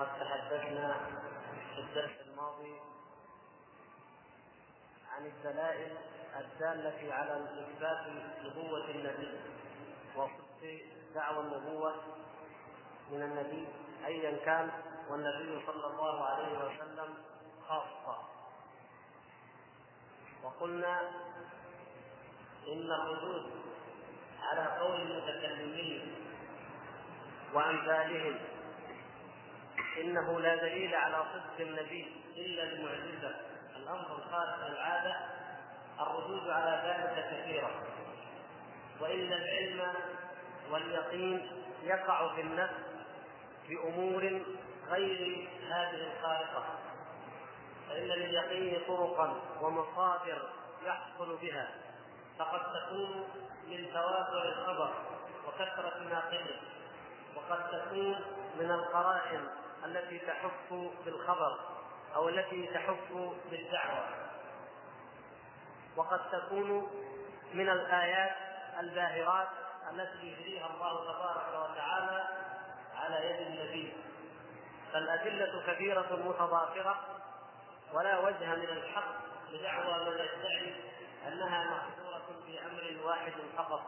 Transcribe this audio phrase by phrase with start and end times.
[0.00, 0.96] قد تحدثنا
[1.74, 2.80] في الدرس الماضي
[5.10, 5.96] عن الدلائل
[6.36, 8.06] الدالة على إثبات
[8.44, 9.40] نبوة النبي
[10.16, 10.80] وصدق
[11.14, 11.94] دعوى النبوة
[13.10, 13.68] من النبي
[14.06, 14.70] أيا كان
[15.10, 17.14] والنبي صلى الله عليه وسلم
[17.68, 18.18] خاصة.
[20.42, 21.00] وقلنا
[22.68, 23.50] إن الردود
[24.42, 26.14] على قول المتكلمين
[27.54, 28.38] وأمثالهم
[30.00, 33.34] إنه لا دليل على صدق النبي إلا المعجزة
[33.76, 35.16] الأمر الخارق للعادة
[36.00, 37.70] الردود على ذلك كثيرة.
[39.00, 39.94] وإن العلم
[40.70, 41.50] واليقين
[41.82, 42.74] يقع في النفس
[43.68, 44.42] بأمور
[44.90, 46.64] غير هذه الخارقة
[47.88, 50.48] فإن لليقين طرقا ومصادر
[50.86, 51.68] يحصل بها.
[52.38, 53.24] فقد تكون
[53.66, 54.90] من تواتر الخبر
[55.46, 56.60] وكثرة ناقله.
[57.36, 58.20] وقد تكون
[58.58, 59.48] من القرائن
[59.84, 60.74] التي تحف
[61.04, 61.60] بالخبر
[62.14, 63.12] أو التي تحف
[63.50, 64.08] بالدعوة.
[65.96, 66.90] وقد تكون
[67.54, 68.36] من الآيات
[68.80, 69.48] الباهرات
[69.90, 72.28] التي يجريها الله تبارك وتعالى
[72.94, 73.92] على يد النبي.
[74.92, 77.00] فالأدلة كثيرة متضافرة
[77.92, 79.14] ولا وجه من الحق
[79.52, 80.74] لدعوى من يدعي
[81.28, 83.82] أنها محصورة في أمر واحد فقط.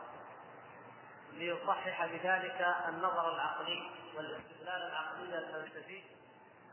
[1.32, 3.90] ليصحح بذلك النظر العقلي.
[4.16, 6.02] والاستدلال العقلي الفلسفي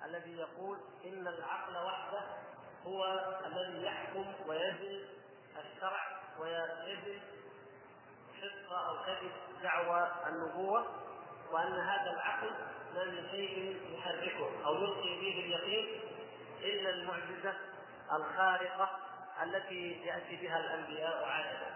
[0.06, 2.22] الذي يقول إن العقل وحده
[2.86, 3.06] هو
[3.46, 5.06] الذي يحكم ويزن
[5.60, 7.22] الشرع ويزن
[8.42, 9.32] صدق أو كذب
[9.64, 10.86] دعوى النبوة
[11.52, 12.52] وأن هذا العقل
[12.96, 16.02] ما من شيء يحركه أو يلقي به اليقين
[16.62, 17.54] إلا المعجزة
[18.14, 18.90] الخارقة
[19.44, 21.68] التي يأتي بها الأنبياء عاده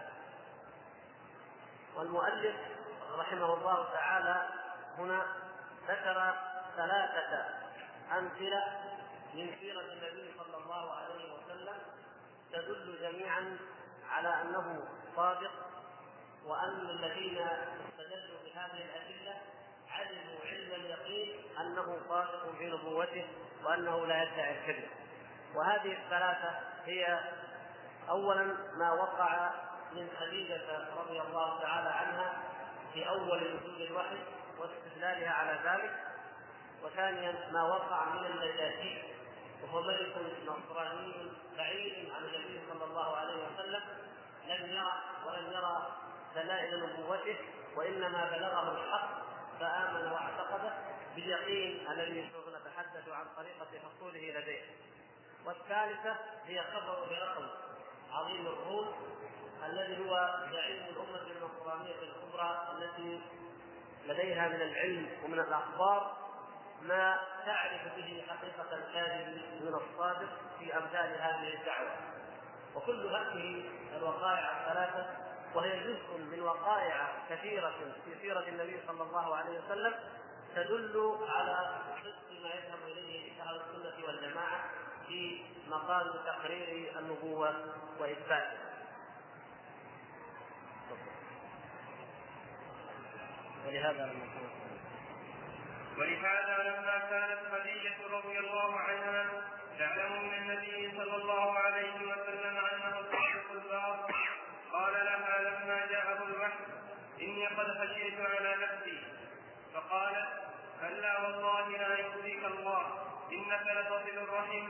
[1.96, 2.56] والمؤلف
[3.18, 4.48] رحمه الله تعالى
[4.98, 5.26] هنا
[5.88, 6.34] ذكر
[6.76, 7.44] ثلاثة
[8.18, 8.64] أمثلة
[9.34, 11.76] من سيرة النبي صلى الله عليه وسلم
[12.52, 13.58] تدل جميعا
[14.10, 14.84] على أنه
[15.16, 15.50] صادق
[16.44, 19.40] وأن الذين استدلوا بهذه الأدلة
[19.90, 23.26] علموا علم اليقين أنه صادق في نبوته
[23.64, 24.88] وأنه لا يدعي الكذب.
[25.54, 27.20] وهذه الثلاثة هي
[28.08, 29.50] أولا ما وقع
[29.92, 32.42] من خديجة رضي الله تعالى عنها
[32.92, 34.18] في أول نزول الوحي
[34.60, 36.08] واستدلالها على ذلك.
[36.82, 38.98] وثانيا ما وقع من النجاشي
[39.62, 41.12] وهو ملك نصراني
[41.56, 43.82] بعيد عن النبي صلى الله عليه وسلم
[44.48, 44.92] لم يرى
[45.26, 45.92] ولم يرى
[46.34, 47.36] دلائل نبوته
[47.76, 49.08] وإنما بلغه الحق
[49.60, 50.72] فآمن واعتقد
[51.16, 54.62] باليقين الذي سوف نتحدث عن طريقة حصوله لديه.
[55.46, 57.50] والثالثة هي خبر هرقل
[58.12, 58.94] عظيم الروم
[59.66, 63.20] الذي هو زعيم الأمة النصرانية الكبرى التي
[64.08, 66.16] لديها من العلم ومن الأخبار
[66.82, 71.90] ما تعرف به حقيقة الكاذب من الصادق في أمثال هذه الدعوة.
[72.74, 73.64] وكل هذه
[73.96, 75.06] الوقائع الثلاثة
[75.54, 77.74] وهي جزء من وقائع كثيرة
[78.04, 79.94] في سيرة النبي صلى الله عليه وسلم
[80.56, 84.64] تدل على صدق ما يذهب إليه أهل السنة والجماعة
[85.08, 87.54] في مقام تقرير النبوة
[88.00, 88.67] وإثباتها
[93.68, 94.20] ولهذا لم
[95.98, 99.26] ولهذا لما كانت خديجة رضي الله عنها
[99.78, 104.10] تعلم من النبي صلى الله عليه وسلم أنه الصادق البار
[104.72, 106.64] قال لها لما جاءه الوحي
[107.22, 108.98] إني قد خشيت على نفسي.
[109.74, 110.28] فقالت
[110.80, 112.82] كلا والله لا يخزيك الله.
[113.32, 114.68] إنك لتصل الرحم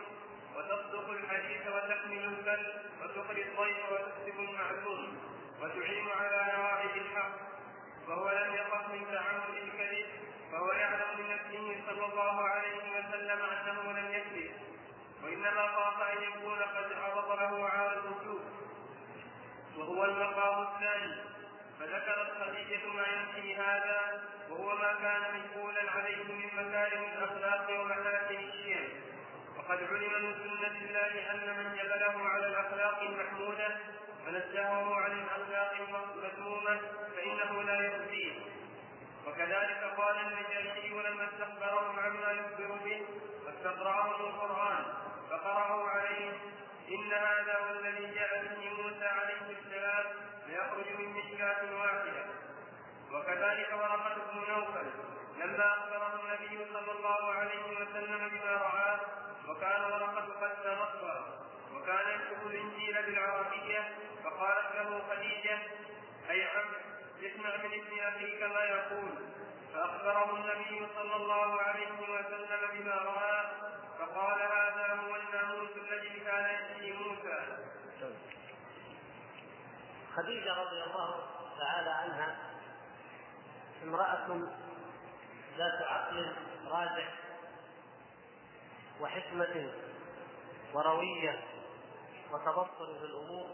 [0.56, 2.72] وتصدق الحديث وتحمل البل
[3.02, 5.18] وتقري الضيف وتكسب المعلوم
[5.60, 7.48] وتعين على نوائب الحق.
[8.08, 8.67] وهو لم يخف
[9.18, 10.06] من تعمد الكذب
[10.52, 14.50] فهو يعلم من نفسه صلى الله عليه وسلم أنه لم يكذب
[15.24, 18.40] وإنما خاف أن يكون قد عرض له عارض الوجوب.
[19.76, 21.14] وهو المقام الثاني
[21.80, 28.88] فذكرت خديجة ما ينفي هذا وهو ما كان مجبولا عليه من مكارم الأخلاق ومحاسن الشيم
[29.58, 33.76] وقد علم من سنة الله أن من جبله على الأخلاق المحمودة
[34.26, 36.80] ونزهه عن الأخلاق المذمومة
[37.16, 38.32] فإنه لا يخزيه
[39.28, 43.06] وكذلك قال النجاشي لما استخبرهم عما يخبر به
[43.46, 44.84] واستقرأهم القرآن
[45.30, 46.32] فقرأوا عليه
[46.88, 50.04] إن هذا هو الذي جاء به موسى عليه السلام
[50.46, 52.24] ليخرج من مشكاة واحدة.
[53.12, 54.86] وكذلك ورقة بن نوفل
[55.38, 59.00] لما أخبره النبي صلى الله عليه وسلم بما رآه
[59.48, 61.20] وكان ورقة قد تنصر
[61.74, 65.58] وكان يكتب الإنجيل بالعربية فقالت له خديجة
[66.30, 66.66] أي عم
[67.22, 69.12] اسمع من ابن أخيك ما يقول
[69.74, 73.46] فأخبره النبي صلى الله عليه وسلم بما رأى
[73.98, 77.58] فقال هذا هو الناموس الذي كان يأتي موسى.
[80.16, 81.26] خديجة رضي الله
[81.58, 82.36] تعالى عنها
[83.84, 84.26] امرأة
[85.58, 86.36] ذات عقل
[86.70, 87.08] راجع
[89.00, 89.72] وحكمة
[90.74, 91.44] وروية
[92.32, 93.46] وتبصر في الأمور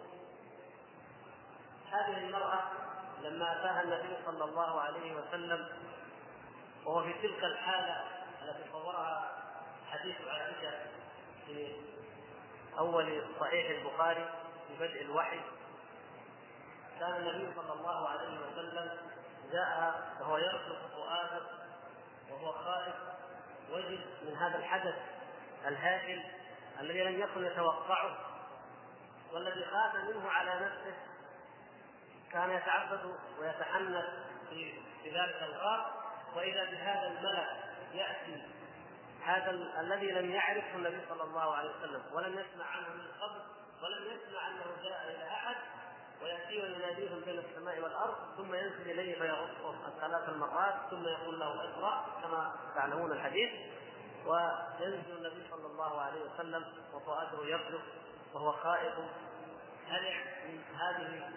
[1.90, 2.62] هذه المرأة
[3.24, 5.68] لما أتاها النبي صلى الله عليه وسلم
[6.84, 8.04] وهو في تلك الحالة
[8.42, 9.30] التي صورها
[9.90, 10.78] حديث عائشة
[11.46, 11.76] في
[12.78, 14.30] أول صحيح البخاري
[14.68, 15.40] في بدء الوحي
[17.00, 18.90] كان النبي صلى الله عليه وسلم
[19.52, 21.42] جاء وهو يرفق فؤاده
[22.30, 22.94] وهو خائف
[23.70, 24.94] وجد من هذا الحدث
[25.66, 26.22] الهائل
[26.80, 28.16] الذي لم يكن يتوقعه
[29.32, 30.94] والذي خاف منه على نفسه
[32.34, 34.04] كان يتعبد ويتحنث
[34.50, 34.72] في
[35.02, 35.90] في ذلك الغار
[36.36, 37.46] وإذا بهذا الملأ
[37.94, 38.42] يأتي
[39.24, 39.50] هذا
[39.80, 43.40] الذي لم يعرفه النبي صلى الله عليه وسلم ولم يسمع عنه من قبل
[43.82, 45.56] ولم يسمع أنه جاء إلى أحد
[46.22, 52.06] ويأتي ويناديهم بين السماء والأرض ثم ينزل إليه فيغصه ثلاث مرات ثم يقول له اقرأ
[52.22, 53.50] كما تعلمون الحديث
[54.26, 56.64] وينزل النبي صلى الله عليه وسلم
[56.94, 57.80] وفؤاده يبلغ
[58.34, 58.94] وهو خائف.
[59.88, 61.30] هلع من هذه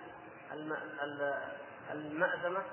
[1.91, 2.63] المأزمة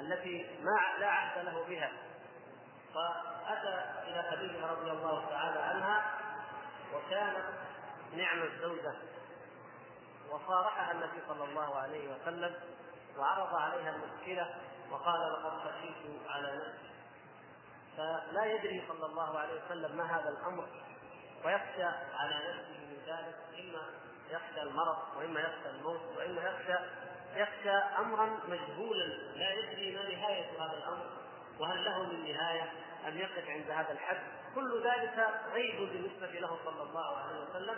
[0.00, 1.92] التي ما لا عهد له بها.
[2.94, 6.04] فأتى إلى خديجة رضي الله تعالى عنها
[6.94, 7.44] وكانت
[8.12, 8.94] نعم الزوجة.
[10.30, 12.54] وصارحها النبي صلى الله عليه وسلم
[13.18, 14.54] وعرض عليها المشكلة
[14.90, 16.88] وقال لقد خشيت على نفسي.
[17.96, 20.68] فلا يدري صلى الله عليه وسلم ما هذا الأمر.
[21.44, 23.82] ويخشى على نفسه من ذلك إما
[24.30, 26.78] يخشى المرض وإما يخشى الموت وإما يخشى
[27.38, 29.04] يخشى أمرا مجهولا
[29.36, 31.06] لا يدري ما نهاية هذا الأمر
[31.60, 32.72] وهل له من نهاية
[33.08, 34.18] أم يقف عند هذا الحد
[34.54, 37.76] كل ذلك غيب بالنسبة له صلى الله عليه وسلم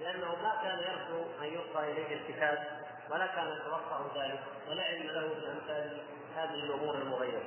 [0.00, 5.28] لأنه ما كان يرجو أن يلقى إليه الكتاب ولا كان يتوقع ذلك ولا علم له
[5.28, 6.02] بأمثال
[6.36, 7.42] هذه الأمور المغيرة.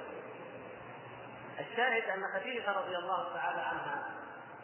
[1.59, 4.12] الشاهد أن خديجة رضي الله تعالى عنها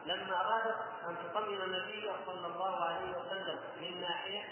[0.05, 0.77] لما أرادت
[1.07, 4.43] أن تطمن النبي صلى الله عليه وسلم من ناحية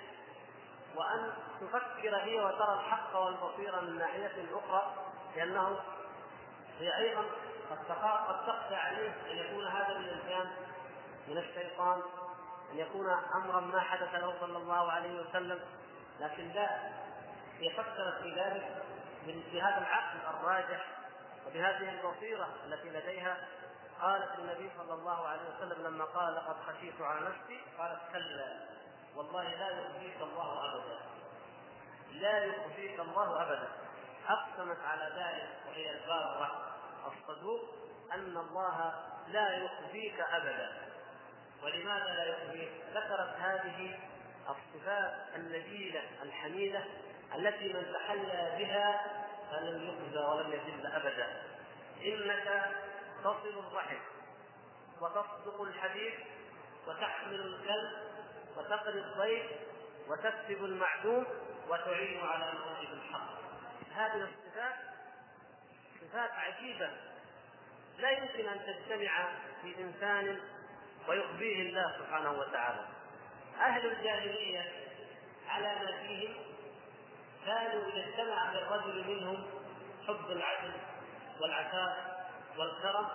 [0.96, 1.32] وأن
[1.62, 4.94] تفكر هي وترى الحق والبصير من ناحية أخرى
[5.36, 5.80] لأنه
[6.80, 7.24] هي أيضا
[7.70, 7.92] قد
[8.28, 10.52] قد تخشى عليه أن يكون هذا الانسان
[11.28, 12.02] من الشيطان
[12.72, 15.60] أن يكون امرا ما حدث له صلى الله عليه وسلم.
[16.20, 16.92] لكن لا
[17.60, 18.84] هي فكرت في ذلك
[19.26, 20.86] بهذا العقل الراجح
[21.48, 23.38] وبهذه البصيرة التي لديها.
[24.02, 28.60] قالت للنبي صلى الله عليه وسلم لما قال لقد خشيت على نفسي قالت كلا.
[29.16, 31.00] والله لا يخزيك الله أبدا.
[32.12, 33.68] لا يخزيك الله أبدا.
[34.28, 36.76] أقسمت على ذلك وهي الباره
[37.08, 37.62] الصدوق
[38.14, 38.94] أن الله
[39.28, 40.90] لا يخزيك أبدا.
[41.64, 44.00] ولماذا لا يخزيك؟ ذكرت هذه
[44.50, 46.84] الصفات النبيله الحميدة
[47.36, 49.02] التي من تحلى بها
[49.52, 51.44] فلم يخزى ولم يذل أبدا.
[52.04, 52.76] إنك
[53.24, 54.00] تصل الرحم
[55.02, 56.14] وتصدق الحديث
[56.88, 57.92] وتحمل الكلب
[58.58, 59.46] وتقري الضيف
[60.08, 61.26] وتكسب المعدوم
[61.70, 63.30] وتعين على مواهب الحق.
[63.96, 64.76] هذه الصفات
[66.02, 66.90] صفات عجيبة.
[67.98, 69.30] لا يمكن أن تجتمع
[69.62, 70.40] في إنسان
[71.08, 72.86] ويخفيه الله سبحانه وتعالى.
[73.60, 74.72] أهل الجاهلية
[75.50, 76.36] على ما فيهم
[77.46, 79.48] كانوا إذا اجتمع في الرجل منهم
[80.08, 80.74] حب العدل
[81.42, 81.98] والعفاف
[82.58, 83.08] والكرم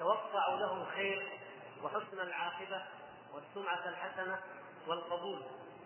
[0.00, 1.38] توقعوا له الخير
[1.82, 2.82] وحسن العاقبة.
[3.34, 4.38] والسمعة الحسنة
[4.86, 5.42] والقبول.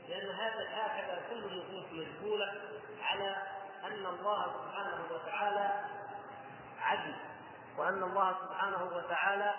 [0.08, 2.54] لأن هذا هكذا كل النفوس مجبولة
[3.02, 3.36] على
[3.84, 5.84] أن الله سبحانه وتعالى
[6.80, 7.14] عدل
[7.78, 9.54] وأن الله سبحانه وتعالى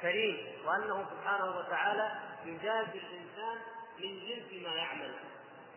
[0.00, 2.12] كريم وأنه سبحانه وتعالى
[2.44, 3.58] يجازي الإنسان
[3.98, 5.14] من جنس ما يعمل.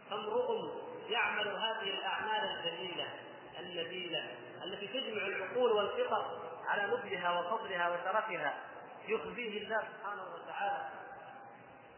[0.10, 0.72] فامرؤ
[1.10, 3.08] يعمل هذه الأعمال الجميلة
[3.60, 8.58] النبيلة التي تجمع العقول والفطر على نبلها وفضلها وشرفها
[9.08, 10.90] يخزيه الله سبحانه وتعالى.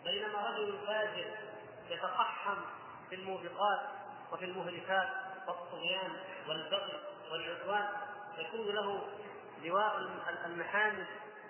[0.03, 1.25] بينما رجل فاجر
[1.89, 2.57] يتقحم
[3.09, 3.79] في الموبقات
[4.31, 5.09] وفي المهلكات
[5.47, 6.11] والطغيان
[6.47, 6.99] والبغي
[7.31, 7.87] والعدوان
[8.37, 9.07] يكون له
[9.63, 9.97] لواء
[10.45, 11.07] المحامد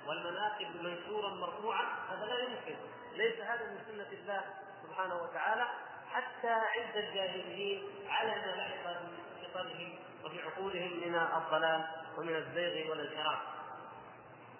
[0.07, 2.75] والمناقب منشورا مرفوعا هذا لا يمكن.
[3.13, 4.43] ليس هذا من سنة الله
[4.83, 5.67] سبحانه وتعالى
[6.11, 8.99] حتى عند الجاهلين على ما لحق
[9.39, 13.39] في فطرهم وفي عقولهم من الضلال ومن الزيغ والانحراف.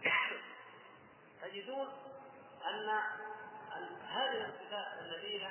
[1.41, 1.87] تجدون
[2.65, 2.99] أن
[4.13, 5.49] هذه الصفات النبيله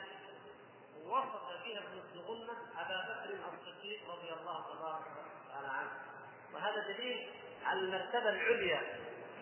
[1.07, 5.07] وصف فيها ابن الغنة أبا بكر الصديق رضي الله تبارك
[5.47, 5.91] وتعالى عنه.
[6.55, 7.31] وهذا دليل
[7.65, 8.81] على المرتبة العليا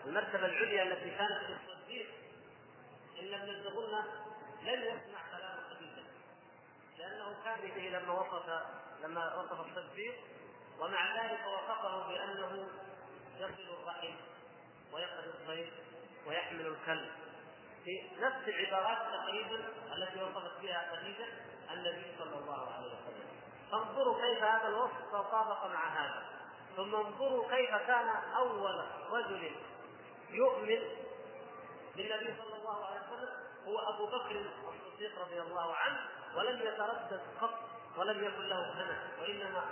[0.05, 2.07] المرتبة العليا التي كانت في الصديق
[3.19, 4.05] إن ابن الغنة
[4.63, 6.03] لم يسمع كلام خديجه
[6.97, 8.63] لأنه كان به لما وصف
[9.03, 10.15] لما وصف الصديق
[10.79, 12.67] ومع ذلك وصفه بأنه
[13.39, 14.15] يصل الرحم
[14.93, 15.73] ويقضي الضيف
[16.27, 17.11] ويحمل الكلب.
[17.83, 19.63] في نفس العبارات تقريبا
[19.95, 21.27] التي وصفت بها خديجة
[21.71, 23.29] النبي صلى الله عليه وسلم.
[23.71, 26.23] فانظروا كيف هذا الوصف تطابق مع هذا.
[26.75, 29.51] ثم انظروا كيف كان أول رجل
[30.29, 30.81] يؤمن
[31.95, 33.29] بالنبي صلى الله عليه وسلم
[33.67, 35.99] هو أبو بكر الصديق رضي الله عنه
[36.35, 37.59] ولم يتردد قط
[37.97, 39.65] ولم يكن له همس وإنما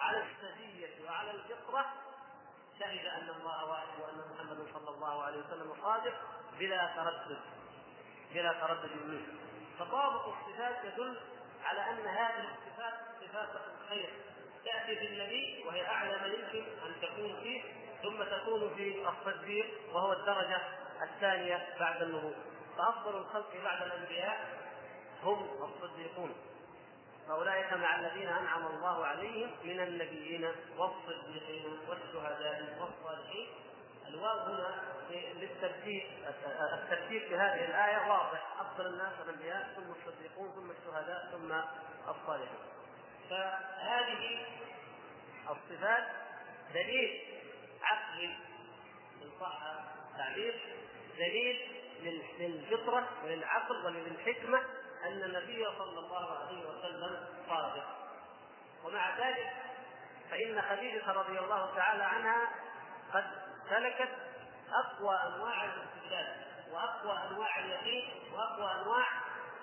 [0.00, 1.92] على السجية وعلى الفطرة
[2.78, 6.14] شهد أن الله واحد وأن محمدا صلى الله عليه وسلم صادق.
[6.58, 7.38] بلا تردد
[8.34, 9.26] بلا تردد منه
[9.78, 11.16] تطابق الصفات يدل
[11.64, 13.48] على أن هذه الصفات صفات
[13.80, 14.10] الخير.
[14.64, 17.62] تأتي في النبي وهي أعلى ما يمكن أن تكون فيه
[18.02, 20.60] ثم تكون في الصديق وهو الدرجة
[21.02, 22.34] الثانية بعد النبوة.
[22.76, 24.62] فأفضل الخلق بعد الأنبياء
[25.22, 26.34] هم الصديقون.
[27.28, 33.48] فأولئك مع الذين أنعم الله عليهم من النبيين والصديقين والشهداء والصالحين.
[34.14, 36.02] الواو هنا للترتيب
[36.72, 38.60] الترتيب في هذه الآية واضح.
[38.60, 41.52] أفضل الناس الأنبياء ثم الصديقون ثم الشهداء ثم
[42.10, 42.66] الصالحون.
[43.30, 44.46] فهذه
[45.50, 46.04] الصفات
[46.74, 47.20] دليل
[47.82, 48.26] عقلي
[49.22, 49.62] إن صح
[50.12, 50.76] التعبير
[51.18, 51.78] دليل
[52.38, 54.58] للفطرة وللعقل وللحكمة
[55.04, 57.86] أن النبي صلى الله عليه وسلم صادق.
[58.84, 59.52] ومع ذلك
[60.30, 62.48] فإن خديجة رضي الله تعالى عنها
[63.14, 63.24] قد
[63.70, 64.08] سلكت
[64.72, 66.36] أقوى أنواع الاستدلال
[66.72, 69.06] وأقوى أنواع اليقين وأقوى أنواع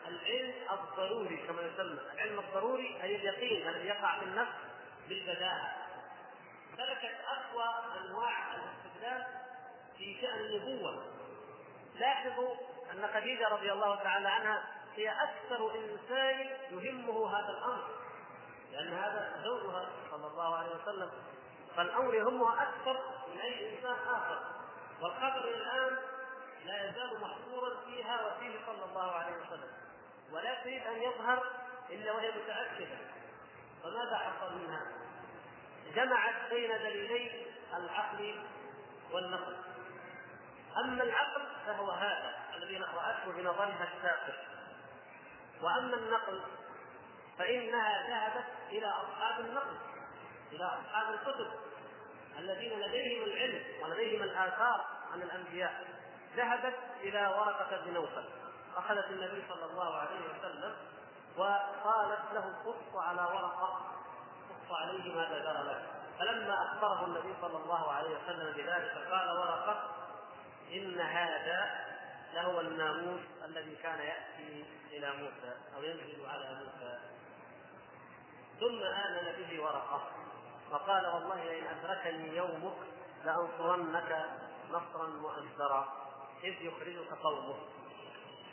[0.07, 4.51] العلم الضروري كما يسمى، العلم الضروري أي اليقين الذي يقع في النفس
[5.09, 5.75] بالبداهة.
[6.77, 9.25] سلكت أقوى أنواع الاستدلال
[9.97, 11.03] في شأن النبوة.
[11.95, 12.55] لاحظوا
[12.91, 14.63] أن خديجة رضي الله تعالى عنها
[14.95, 17.87] هي أكثر إنسان يهمه هذا الأمر
[18.71, 21.11] لأن هذا زوجها صلى الله عليه وسلم
[21.75, 22.99] فالأمر يهمها أكثر
[23.33, 24.39] من أي إنسان آخر.
[25.01, 25.97] والخبر الآن
[26.65, 29.71] لا يزال محصورا فيها وفيه صلى الله عليه وسلم.
[30.31, 31.43] ولا تريد أن يظهر
[31.89, 32.97] إلا وهي متأكدة.
[33.83, 34.87] فماذا حصل منها؟
[35.95, 38.45] جمعت بين دليلي العقل
[39.11, 39.57] والنقل.
[40.77, 44.33] أما العقل فهو هذا الذي رأته بنظرها الساقط
[45.61, 46.41] وأما النقل
[47.37, 49.77] فإنها ذهبت إلى أصحاب النقل
[50.51, 51.51] إلى أصحاب الكتب.
[52.39, 55.85] الذين لديهم العلم ولديهم الآثار عن الأنبياء
[56.35, 58.25] ذهبت إلى ورقة بن نوفل
[58.75, 60.75] أخذت النبي صلى الله عليه وسلم
[61.37, 63.91] وقالت له قص على ورقة
[64.49, 65.81] قص عليه ماذا جرى لك
[66.19, 69.89] فلما أخبره النبي صلى الله عليه وسلم بذلك قال ورقة
[70.71, 71.85] إن هذا
[72.33, 76.99] لهو الناموس الذي كان يأتي إلى موسى أو ينزل على موسى.
[78.59, 80.01] ثم آمن به ورقة.
[80.71, 82.77] وقال والله لئن أدركني يومك
[83.25, 84.29] لأنصرنك
[84.69, 85.93] نصرا مؤزرا.
[86.43, 87.59] إذ يخرجك قومك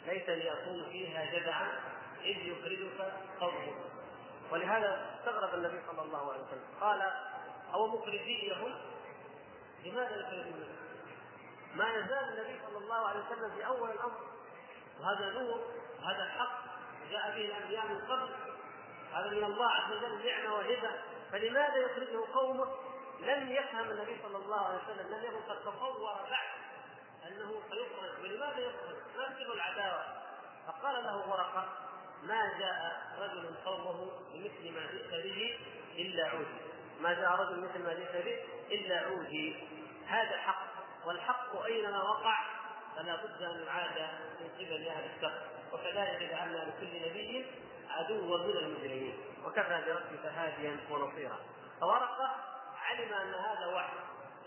[0.07, 1.81] ليتني أكون فيها جدعا.
[2.21, 3.77] إذ يخرجك قومك
[4.51, 6.65] ولهذا استغرب النبي صلى الله عليه وسلم.
[6.81, 7.13] قال
[7.75, 8.75] أو مخرجيهم
[9.85, 10.77] لماذا يخرجونك؟
[11.75, 14.21] ما يزال النبي صلى الله عليه وسلم في أول الأمر.
[15.01, 15.61] وهذا نور
[16.01, 16.59] هذا الحق
[17.11, 18.29] جاء به الأنبياء من قبل.
[19.13, 20.91] هذا من الله عز وجل نعمة وهبه
[21.33, 22.67] فلماذا يخرجه قومه
[23.21, 26.49] لم يفهم النبي صلى الله عليه وسلم لم يكن قد تصور بعد
[27.27, 30.05] أنه سيخرج ولماذا يخرج؟ ما سر العداوة؟
[30.67, 31.69] فقال له ورقة
[32.23, 35.59] ما جاء رجل قومه بمثل ما جئت به
[35.99, 36.61] إلا عودي.
[37.01, 38.39] ما جاء رجل مثل ما جئت به
[38.71, 39.57] إلا عودي.
[40.07, 40.67] هذا حق
[41.07, 42.39] والحق أينما وقع
[42.97, 43.99] فلا بد أن يعاد
[44.41, 45.41] من قبل أهل الشر
[45.73, 47.47] وكذلك جعلنا لكل نبي
[47.97, 51.39] عدوا من المجرمين وكفى بربك هاديا ونصيرا.
[51.81, 52.31] فورقه
[52.83, 53.97] علم أن هذا وحي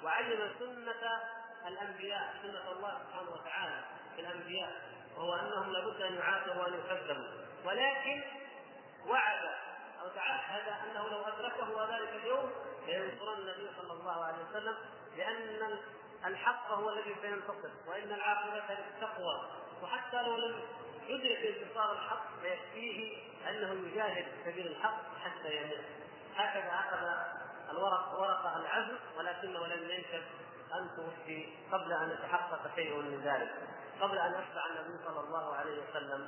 [0.04, 1.22] وعلم سنة
[1.68, 3.84] الأنبياء سنة الله سبحانه وتعالى
[4.16, 4.72] في الأنبياء
[5.18, 7.28] وهو أنهم لابد أن يعاتبوا وأن يكذبوا.
[7.66, 8.24] ولكن
[9.08, 9.50] وعد
[10.02, 12.52] أو تعهد أنه لو أدركه ذلك اليوم
[12.88, 14.76] لينصرن النبي صلى الله عليه وسلم
[15.18, 15.80] لأن
[16.26, 19.50] الحق هو الذي سينتصر وإن العاقبة للتقوى.
[19.84, 20.62] وحتى لو لم
[21.08, 23.18] يدرك انتصار الحق فيكفيه
[23.50, 25.86] أنه يجاهد في سبيل الحق حتى يموت.
[26.36, 27.30] هكذا اخذ
[27.72, 30.24] الورق ورقه العزم ولكنه لم ينشب
[30.74, 33.52] أن توفي قبل أن يتحقق شيء من ذلك
[34.02, 36.28] قبل أن يشفع النبي صلى الله عليه وسلم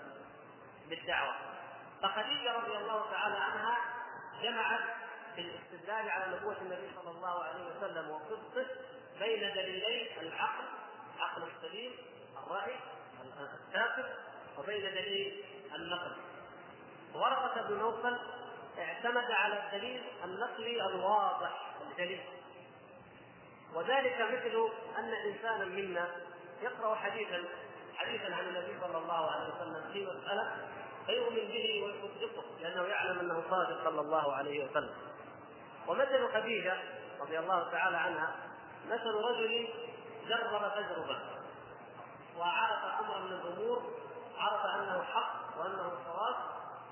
[0.90, 1.36] بالدعوة.
[2.02, 3.78] فخديجة رضي الله تعالى عنها
[4.44, 4.82] جمعت
[5.36, 8.66] في الاستدلال على نبوة النبي صلى الله عليه وسلم وصدقه
[9.20, 10.64] بين دليلي العقل
[11.18, 11.92] العقل السليم
[12.38, 12.76] الرأي
[13.68, 14.18] الثابت
[14.58, 15.44] وبين دليل
[15.76, 16.16] النقل
[17.16, 18.18] ورقة بن نوفل
[18.80, 21.72] اعتمد على الدليل النقلي الواضح.
[21.92, 22.20] الجلي
[23.74, 26.08] وذلك مثل أن إنسانا منا
[26.62, 27.44] يقرأ حديثا
[27.96, 30.68] حديثا عن النبي صلى الله عليه وسلم في مسألة
[31.06, 34.96] فيؤمن به ويصدقه لأنه يعلم أنه صادق صلى الله عليه وسلم.
[35.88, 36.78] ومثل خديجة
[37.22, 38.36] رضي الله تعالى عنها
[38.88, 39.70] مثل رجل
[40.28, 41.20] جرب تجربة
[42.38, 43.92] وعرف أمرا من الأمور
[44.38, 46.36] عرف أنه حق وأنه صواب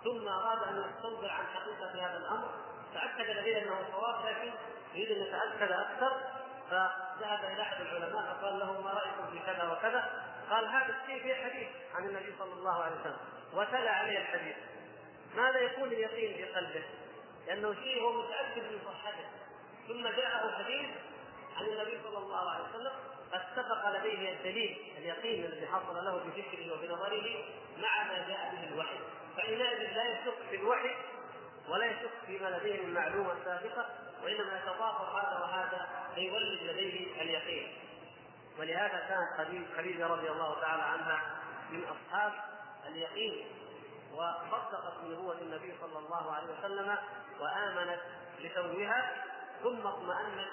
[0.04, 2.50] ثم أراد أن يستنبط عن حقيقة هذا الأمر
[2.94, 4.52] تأكد لديه أنه صواب لكن
[4.94, 6.22] يريد أن يتأكد أكثر
[6.70, 11.36] فذهب إلى أحد العلماء فقال له ما رأيكم في كذا وكذا؟ قال هذا الشيء فيه
[11.36, 13.18] حديث عن النبي صلى الله عليه وسلم
[13.54, 14.56] وتلا عليه الحديث.
[15.36, 16.84] ماذا يكون اليقين في قلبه؟
[17.48, 19.26] لأنه شيء هو متأكد من صحته.
[19.88, 20.90] ثم جاءه حديث
[21.58, 22.92] عن النبي صلى الله عليه وسلم
[23.34, 27.44] قد سبق لديه الدليل اليقين الذي حصل له بفكره وبنظره
[27.78, 29.00] مع ما جاء به الوحي.
[29.40, 30.96] فحينئذ لا يشك في الوحي
[31.70, 33.86] ولا يشك فيما لديه من معلومة سابقة
[34.24, 37.78] وإنما يتضافر هذا وهذا فيولد لديه اليقين.
[38.60, 41.22] ولهذا كانت خديجة رضي الله تعالى عنها
[41.70, 42.34] من أصحاب
[42.88, 43.48] اليقين
[44.14, 46.98] وصدقت بنبوة النبي صلى الله عليه وسلم
[47.40, 48.00] وآمنت
[48.44, 49.26] بتوبها
[49.64, 50.50] ثم اطمأنت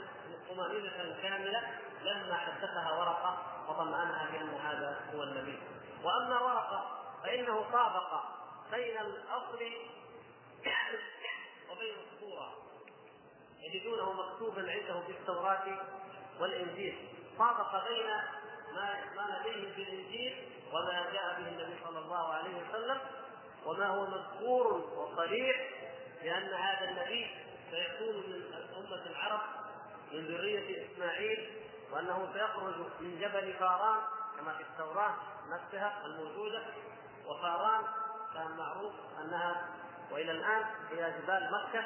[0.49, 1.63] طمأنينة كاملة
[2.03, 3.39] لما حدثها ورقة
[3.69, 5.59] وطمأنها بأن هذا هو النبي.
[6.03, 8.23] وأما ورقة فإنه طابق
[8.71, 9.59] بين الأصل
[11.71, 12.53] وبين الصورة.
[13.61, 15.79] يجدونه مكتوبا عنده في التوراة
[16.41, 17.09] والإنجيل.
[17.39, 18.07] طابق بين
[18.75, 22.99] ما ما لديه في الإنجيل وما جاء به النبي صلى الله عليه وسلم
[23.67, 25.57] وما هو مذكور وصريح
[26.23, 27.27] بأن هذا النبي
[27.71, 28.43] سيكون من
[28.77, 29.41] أمة العرب
[30.13, 34.01] من ذرية إسماعيل وأنه سيخرج من جبل فاران
[34.39, 35.15] كما في التوراة
[35.49, 36.63] نفسها الموجودة
[37.27, 37.85] وفاران
[38.37, 39.67] كان معروف أنها
[40.11, 41.85] وإلى الآن هي جبال مكة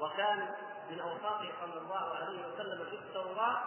[0.00, 0.54] وكان
[0.90, 3.62] من أوصافه صلى الله عليه وسلم في التوراة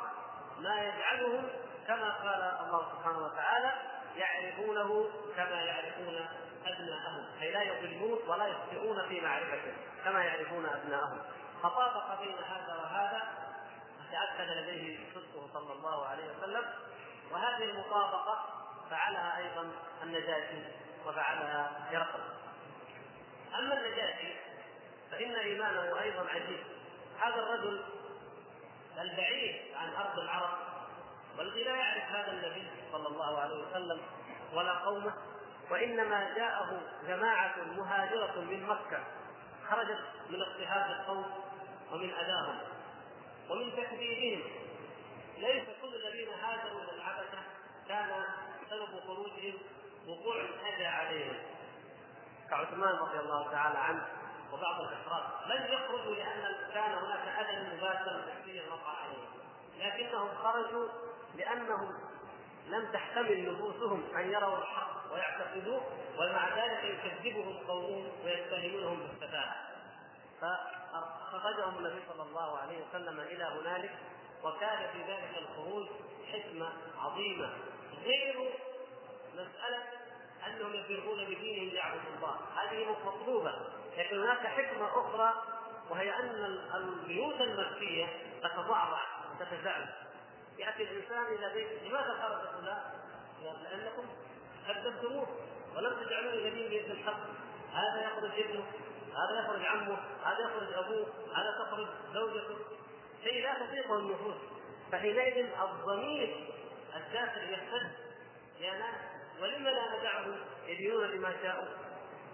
[0.59, 1.49] ما يجعلهم
[1.87, 3.73] كما قال الله سبحانه وتعالى
[4.15, 6.27] يعرفونه كما يعرفون
[6.65, 9.73] أبناءهم أي لا يضلون ولا يخطئون في معرفته
[10.05, 11.21] كما يعرفون أبناءهم.
[11.63, 13.27] فطابق بين هذا وهذا
[14.11, 16.63] تأكد لديه صدقه صلى الله عليه وسلم
[17.31, 18.45] وهذه المطابقة
[18.89, 19.71] فعلها أيضا
[20.03, 20.63] النجاشي.
[21.05, 22.23] وفعلها هرقل
[23.59, 24.33] أما النجاشي
[25.11, 26.63] فإن إيمانه أيضا عجيب.
[27.21, 27.83] هذا الرجل
[28.99, 30.57] البعيد عن أرض العرب
[31.37, 34.01] والذي لا يعرف هذا النبي صلى الله عليه وسلم
[34.53, 35.13] ولا قومه
[35.71, 39.03] وإنما جاءه جماعة مهاجرة من مكة
[39.69, 41.25] خرجت من اضطهاد القوم
[41.91, 42.59] ومن أذاهم
[43.49, 44.41] ومن تكذيبهم
[45.37, 47.37] ليس كل الذين هاجروا إلى العبثة
[47.87, 48.25] كان
[48.69, 49.53] سبب خروجهم
[50.09, 51.37] وقوع الاذى عليهم
[52.49, 54.07] كعثمان رضي الله تعالى عنه
[54.53, 55.23] وبعض الإفراد.
[55.45, 59.29] لم يخرجوا لأن كان هناك أذى مباشر نفسيا وقع عليهم
[59.79, 60.87] لكنهم خرجوا
[61.35, 61.93] لأنهم
[62.67, 65.81] لم تحتمل نفوسهم أن يروا الحق ويعتقدوه
[66.17, 69.55] ومع ذلك يكذبهم قومهم ويتهمونهم بالسفاهة.
[70.41, 73.95] فأخرجهم النبي صلى الله عليه وسلم إلى هنالك
[74.43, 75.87] وكان في ذلك الخروج
[76.33, 76.69] حكمة
[76.99, 77.49] عظيمة.
[78.03, 78.53] غير
[79.33, 79.83] مسألة
[80.47, 82.35] أنهم يفرغون بدينهم ليعبدوا الله.
[82.55, 83.53] هذه مطلوبة
[83.97, 85.43] لكن هناك حكمة أخرى
[85.89, 88.07] وهي أن البيوت المكية
[88.43, 88.99] تتضعضع
[89.31, 89.95] وتتزعزع
[90.57, 92.81] يأتي الإنسان إلى بيت لماذا خرج فلان؟
[93.43, 94.05] لأنكم
[94.67, 95.27] كذبتموه
[95.75, 97.19] ولم تجعلوه يدين بيد الحق.
[97.73, 98.65] هذا يخرج ابنه
[99.09, 102.57] هذا يخرج عمه هذا يخرج أبوه هذا تخرج زوجته.
[103.23, 104.37] شيء لا تطيقه النفوس.
[104.91, 106.47] فحينئذ الضمير
[106.95, 107.87] الداخل يهتز
[108.59, 109.18] يا ناس.
[109.41, 110.35] ولم لا ندعهم
[110.67, 111.67] يدينون بما شاءوا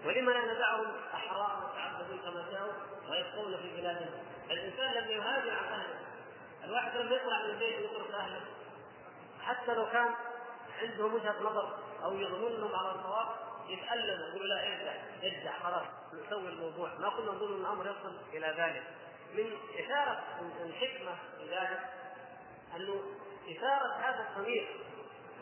[0.04, 2.72] ولم لا ندعهم أحرار يتعبدون كما شاءوا
[3.10, 4.10] ويبقون في بلادهم
[4.50, 6.00] الإنسان لم يهاجر عن أهله.
[6.64, 8.40] الواحد لما يطلع من البيت ويترك أهله.
[9.42, 10.14] حتى لو كان
[10.82, 13.26] عنده وجهة نظر أو يظنون انهم على الصواب
[13.68, 14.92] يتألم يقول لا ارجع
[15.22, 16.88] ارجع خلاص نسوي الموضوع.
[16.98, 18.82] ما كنا نظن إن الأمر يصل إلى ذلك.
[19.34, 20.22] من إثارة
[20.64, 21.80] الحكمة في ذلك
[22.76, 23.02] أنه
[23.50, 24.68] إثارة هذا الضمير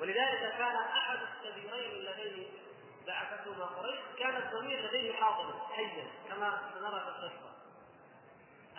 [0.00, 2.46] ولذلك كان أحد الكبيرين اللذين
[3.06, 7.54] بعثتهما قريش كان الضمير لديه حاضرا حيا كما سنرى في القصة.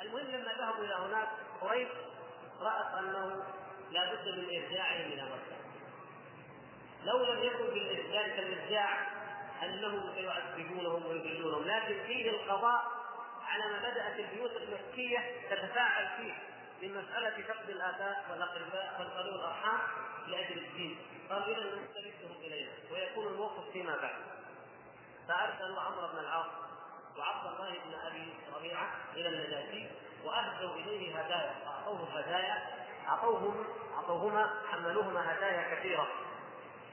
[0.01, 1.27] المهم لما ذهبوا إلى هناك
[1.61, 1.87] قريش
[2.61, 3.43] رأت أنه
[3.91, 5.55] لا بد من إرجاعهم إلى مكة.
[7.05, 7.73] لو لم يكن
[8.11, 9.07] ذلك الإرجاع
[9.63, 11.67] أنهم سيعذبونهم ويذلونهم.
[11.67, 12.91] لكن فيه القضاء
[13.47, 16.33] على ما بدأت البيوت المكية تتفاعل فيه
[16.81, 19.79] من مسألة فقد الاباء والاقرباء والقانون الارحام
[20.27, 20.97] لأجل الدين.
[21.29, 22.71] قالوا اذا نستردهم إلينا.
[22.91, 24.15] ويكون الموقف فيما بعد.
[25.27, 26.47] فارسلوا عمرو بن العاص
[27.17, 29.87] وعبد الله بن أبي ربيعة إلى النجاشي
[30.23, 31.55] وأهدوا إليه هدايا.
[31.67, 32.85] أعطوه هدايا.
[33.07, 36.07] اعطوهم أعطوهما حملوهما هدايا كثيرة.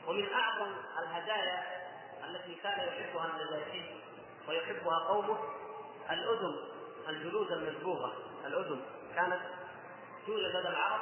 [0.07, 1.83] ومن أعظم الهدايا
[2.25, 3.83] التي كان يحبها النجاشي
[4.49, 5.39] ويحبها قومه
[6.11, 6.57] الأذن
[7.09, 8.13] الجلود المسبوغه
[8.47, 8.81] الأذن
[9.15, 9.41] كانت
[10.27, 11.01] توجد لدى العرب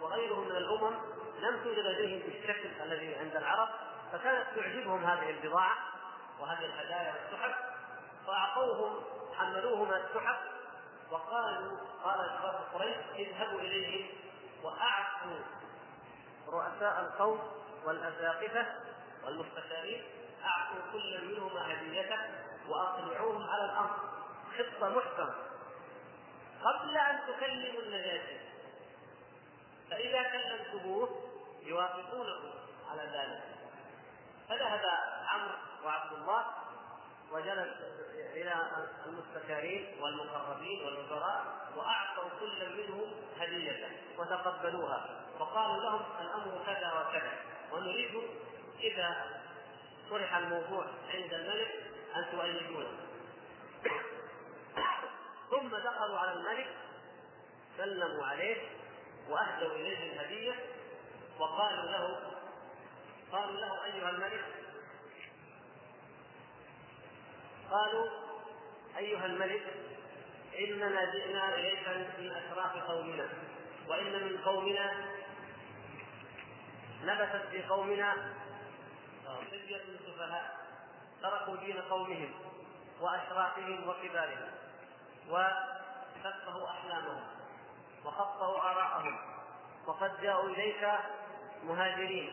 [0.00, 0.94] وغيرهم من الأمم
[1.40, 3.68] لم توجد لديهم بالشكل الذي عند العرب
[4.12, 5.76] فكانت تعجبهم هذه البضاعة
[6.40, 7.54] وهذه الهدايا والتحف
[8.26, 9.04] فاعطوهم
[9.38, 10.36] حملوهما التحف
[11.10, 14.06] وقالوا قال شباب قريش اذهبوا إليهم
[14.62, 15.44] واعطوا
[16.48, 17.40] رؤساء القوم
[17.84, 18.66] والاساقفه
[19.24, 20.02] والمستشارين
[20.44, 22.18] اعطوا كل منهما هديته
[22.68, 23.96] واقنعوهم على الامر
[24.58, 25.34] خطة محكمة.
[26.64, 28.43] قبل أن تكلموا النجاشي
[29.90, 31.08] فإذا كلمتموه
[31.62, 32.50] يوافقونكم
[32.90, 33.42] على ذلك.
[34.48, 34.80] فذهب
[35.26, 36.44] عمرو وعبد الله
[37.32, 37.68] وجلس
[38.34, 38.54] إلى
[39.06, 41.44] المستشارين والمقربين والوزراء
[41.76, 45.24] وأعطوا كل منهم هدية وتقبلوها.
[45.38, 47.32] وقالوا لهم الأمر كذا وكذا
[47.72, 48.22] ونريد
[48.80, 49.40] إذا
[50.10, 51.70] طرح الموضوع عند الملك
[52.16, 52.98] أن تؤيدونه.
[55.50, 56.68] ثم دخلوا على الملك
[57.76, 58.56] سلموا عليه
[59.28, 60.54] وأهدوا إليه الهدية
[61.38, 62.20] وقالوا له
[63.32, 64.44] قالوا له أيها الملك.
[67.70, 68.10] قالوا
[68.96, 69.62] أيها الملك
[70.58, 73.28] إننا جئنا إليك من اشراف قومنا
[73.88, 75.06] وإن من قومنا
[77.02, 78.34] نبتت في قومنا
[79.26, 80.56] صبية سفهاء
[81.22, 82.34] تركوا دين قومهم
[83.00, 84.50] واشرافهم وكبارهم
[85.28, 87.33] وسفهوا أحلامهم.
[88.04, 89.18] وخطأوا آراءهم.
[89.86, 90.88] وقد جاءوا إليك
[91.64, 92.32] مهاجرين.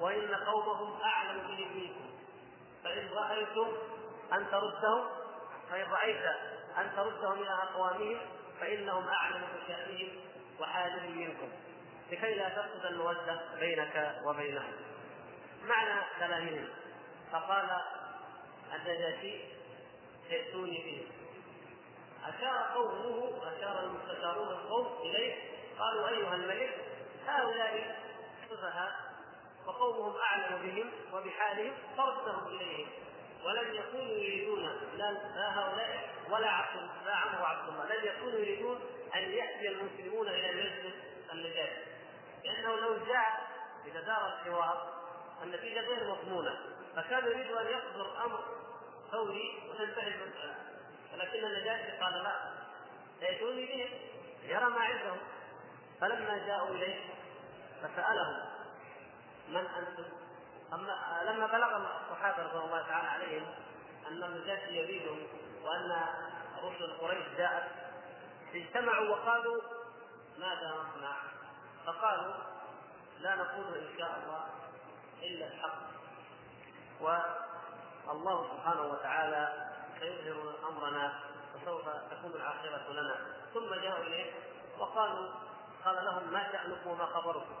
[0.00, 2.10] وإن قومهم أعلم بهم منكم
[2.84, 3.72] فإن رأيتم
[4.32, 5.08] أن تردهم
[5.70, 6.24] فإن رأيت
[6.78, 8.18] أن تردهم إلى أقوامهم
[8.60, 10.08] فإنهم أعلم بشأنهم
[10.60, 11.48] وحالهم منكم.
[12.12, 14.72] لكي لا تفقد المودة بينك وبينهم.
[15.64, 16.68] معنى كلامهم.
[17.32, 17.80] فقال
[18.74, 19.44] النجاشي
[20.30, 21.19] ائتوني به.
[22.24, 25.34] أشار قومه أشار المستشارون القوم إليه
[25.78, 26.76] قالوا أيها الملك
[27.26, 27.96] هؤلاء
[28.50, 28.92] سفهاء
[29.66, 32.88] وقومهم أعلم بهم وبحالهم فردهم إليهم
[33.44, 34.62] ولم يكونوا يريدون
[34.96, 38.80] لا, لا هؤلاء ولا عبد لا عمرو وعبد الله لم يكونوا يريدون
[39.14, 40.94] أن يأتي المسلمون إلى مجلس
[41.32, 41.76] النجاة
[42.44, 43.50] لأنه لو جاء
[43.86, 45.00] إذا دار الحوار
[45.42, 46.58] النتيجة غير مضمونة
[46.96, 48.44] فكان يريد أن يصدر أمر
[49.12, 50.54] فوري وتنتهي المسألة.
[51.12, 52.32] ولكن النجاشي قال لا
[53.20, 53.88] يأتوني بهم
[54.42, 55.18] يرى ما عندهم
[56.00, 57.14] فلما جاءوا إليه
[57.82, 58.50] فسألهم
[59.48, 60.04] من أنتم؟
[60.72, 63.46] أما لما بلغ الصحابة رضي الله تعالى عليهم
[64.08, 65.26] أن النجاشي يريدهم
[65.62, 66.06] وأن
[66.62, 67.68] رسل قريش جاءت
[68.54, 69.62] اجتمعوا وقالوا
[70.38, 71.16] ماذا نصنع؟
[71.86, 72.34] فقالوا
[73.20, 74.46] لا نقول إن شاء الله
[75.22, 75.90] إلا الحق
[77.00, 79.69] والله سبحانه وتعالى
[80.00, 81.20] سيظهر أمرنا
[81.54, 83.16] وسوف تكون العاقبة لنا.
[83.54, 84.32] ثم جاءوا إليه
[84.78, 85.28] وقالوا
[85.84, 87.54] قال لهم ما شأنكم وما خبركم؟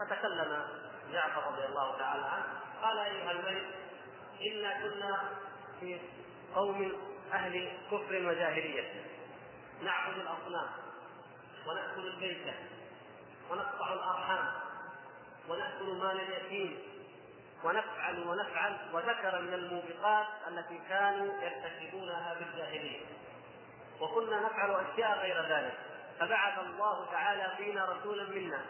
[0.00, 0.66] فتكلم
[1.12, 2.60] جعفر رضي الله تعالى عنه.
[2.82, 3.66] قال أيها الملك
[4.46, 5.20] إنا كنا
[5.80, 6.00] في
[6.54, 6.92] قوم
[7.32, 9.04] أهل كفر وجاهلية.
[9.82, 10.68] نعبد الأصنام
[11.66, 12.54] ونأكل البيت
[13.50, 14.52] ونقطع الأرحام
[15.48, 16.89] ونأكل مال اليتيم
[17.64, 23.06] ونفعل ونفعل وذكر من الموبقات التي كانوا يرتكبونها في الجاهليه
[24.00, 25.78] وكنا نفعل أشياء غير ذلك.
[26.20, 28.64] فبعث الله تعالى فينا رسولا منا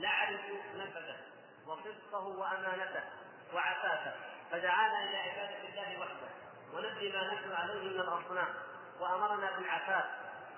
[0.00, 0.40] نعرف
[0.76, 1.16] نفسه
[1.66, 3.04] وصدقه وأمانته
[3.54, 4.12] وعفافه.
[4.50, 6.28] فدعانا إلى عبادة الله وحده.
[6.74, 8.54] ونبذ ما نحن عليه من الأصنام.
[9.00, 10.04] وأمرنا بالعفاف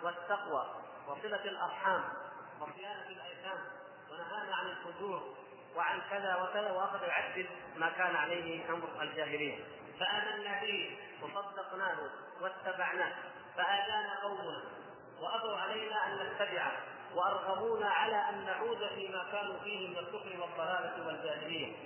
[0.03, 0.75] والتقوى
[1.09, 2.05] وصلة الأرحام
[2.61, 3.59] وصيانة الأيتام.
[4.11, 5.35] ونهانا عن الفجور
[5.77, 9.59] وعن كذا وكذا وأخذ يعدل ما كان عليه أمر الجاهليه
[10.01, 11.99] فآمنا به وصدقناه
[12.41, 13.15] واتبعناه.
[13.57, 14.63] فاتانا قومنا
[15.21, 16.73] وأبوا علينا أن نتبعه
[17.15, 21.77] وارغمونا على أن نعود فيما كانوا فيه من الكفر والضلالة والجاهلية.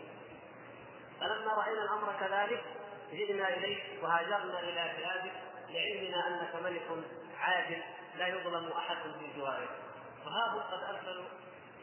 [1.21, 2.65] فلما رأينا الأمر كذلك
[3.13, 5.33] جئنا إليك وهاجرنا إلى بلادك
[5.69, 7.05] لعلمنا أنك ملك
[7.39, 7.83] عادل
[8.17, 9.69] لا يظلم أحد في جواره.
[10.27, 11.29] وها قد ارسلوا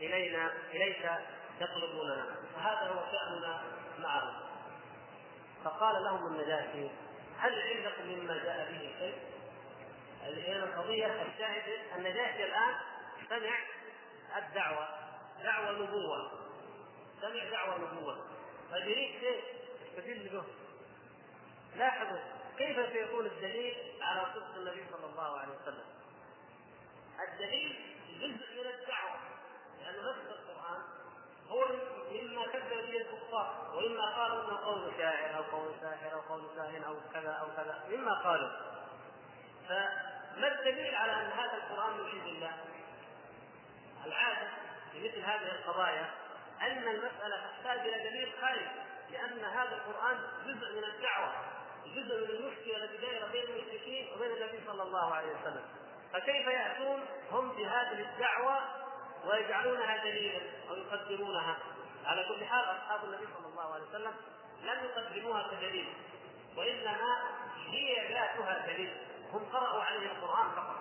[0.02, 1.12] إلينا إليك
[1.62, 3.64] يطلبوننا فهذا هو شأننا
[4.00, 4.50] معهم.
[5.64, 6.90] فقال لهم النجاشي
[7.38, 9.18] هل عندكم مما جاء به شيء؟
[10.28, 12.76] الآن القضية الشاهد النجاشي الآن
[13.30, 13.60] سمع
[14.38, 14.88] الدعوة
[15.44, 16.32] دعوة نبوة.
[17.22, 18.26] سمع دعوة نبوة.
[18.72, 19.44] فيريد شيء
[19.86, 20.44] يستدل به.
[21.76, 22.20] لاحظوا
[22.56, 25.86] فكيف سيكون الدليل على صدق النبي صلى الله عليه وسلم؟
[27.28, 29.20] الدليل جزء من الدعوة.
[29.82, 30.39] لأن نفس
[31.52, 31.66] هو
[32.12, 36.84] مما كذب به الكفار ومما قالوا إنه قول شاعر أو قول ساحر أو قول كاهن
[36.84, 38.50] أو كذا أو كذا مما قالوا
[39.68, 42.52] فما الدليل على أن هذا القرآن عند الله؟
[44.06, 44.48] العادة
[44.92, 46.10] في مثل هذه القضايا
[46.62, 48.68] أن المسألة تحتاج إلى دليل خارجي
[49.12, 51.32] لأن هذا القرآن جزء من الدعوة
[51.86, 55.64] جزء من المشكلة التي دائره بين المشركين وبين النبي صلى الله عليه وسلم
[56.14, 58.60] فكيف يأتون هم بهذه الدعوة
[59.26, 61.58] ويجعلونها دليلا أو يقدمونها.
[62.06, 64.14] على كل حال أصحاب النبي صلى الله عليه وسلم
[64.64, 65.94] لم يقدموها كدليل
[66.58, 67.24] وإنما
[67.66, 68.98] هي ذاتها دليل.
[69.34, 70.76] هم قرأوا عليه القرآن فقط.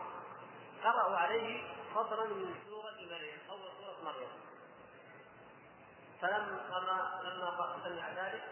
[0.85, 1.63] قرأوا عليه
[1.95, 4.29] صدرا من سورة مريم أول سورة مريم.
[6.21, 8.45] فلما لما سمع ذلك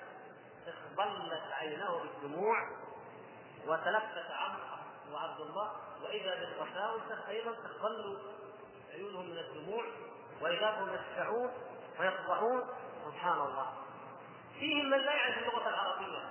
[0.66, 2.68] اخضلت عيناه بالدموع
[3.66, 4.66] وتلفت عمرو
[5.12, 5.72] وعبد الله
[6.02, 8.18] وإذا بالقساوسه أيضا تخلوا
[8.96, 9.84] عيونهم من الدموع
[10.40, 11.50] واذا هم يدفعون
[12.00, 12.62] ويخضعون
[13.04, 13.72] سبحان الله.
[14.58, 16.30] فيهم من لا يعرف اللغة العربية.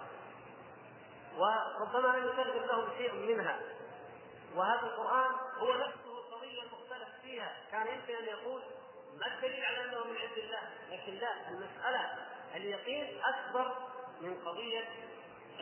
[1.38, 3.60] وربما لم يترجم لهم شيء منها.
[4.56, 7.54] وهذا القرآن هو نفسه القضية المختلف فيها.
[7.72, 8.62] كان يمكن أن يقول
[9.20, 13.76] ما الدليل على أنه من عند الله؟ لكن لا المسألة اليقين أكبر
[14.22, 14.88] من قضية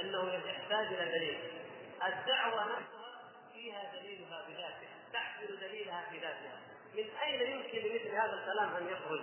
[0.02, 1.64] أنه يحتاج إلى دليل.
[2.08, 3.20] الدعوة نفسها
[3.54, 6.60] فيها دليلها بذاتها تحمل دليلها في ذاتها.
[6.94, 9.22] من أين يمكن لمثل هذا الكلام أن يخرج؟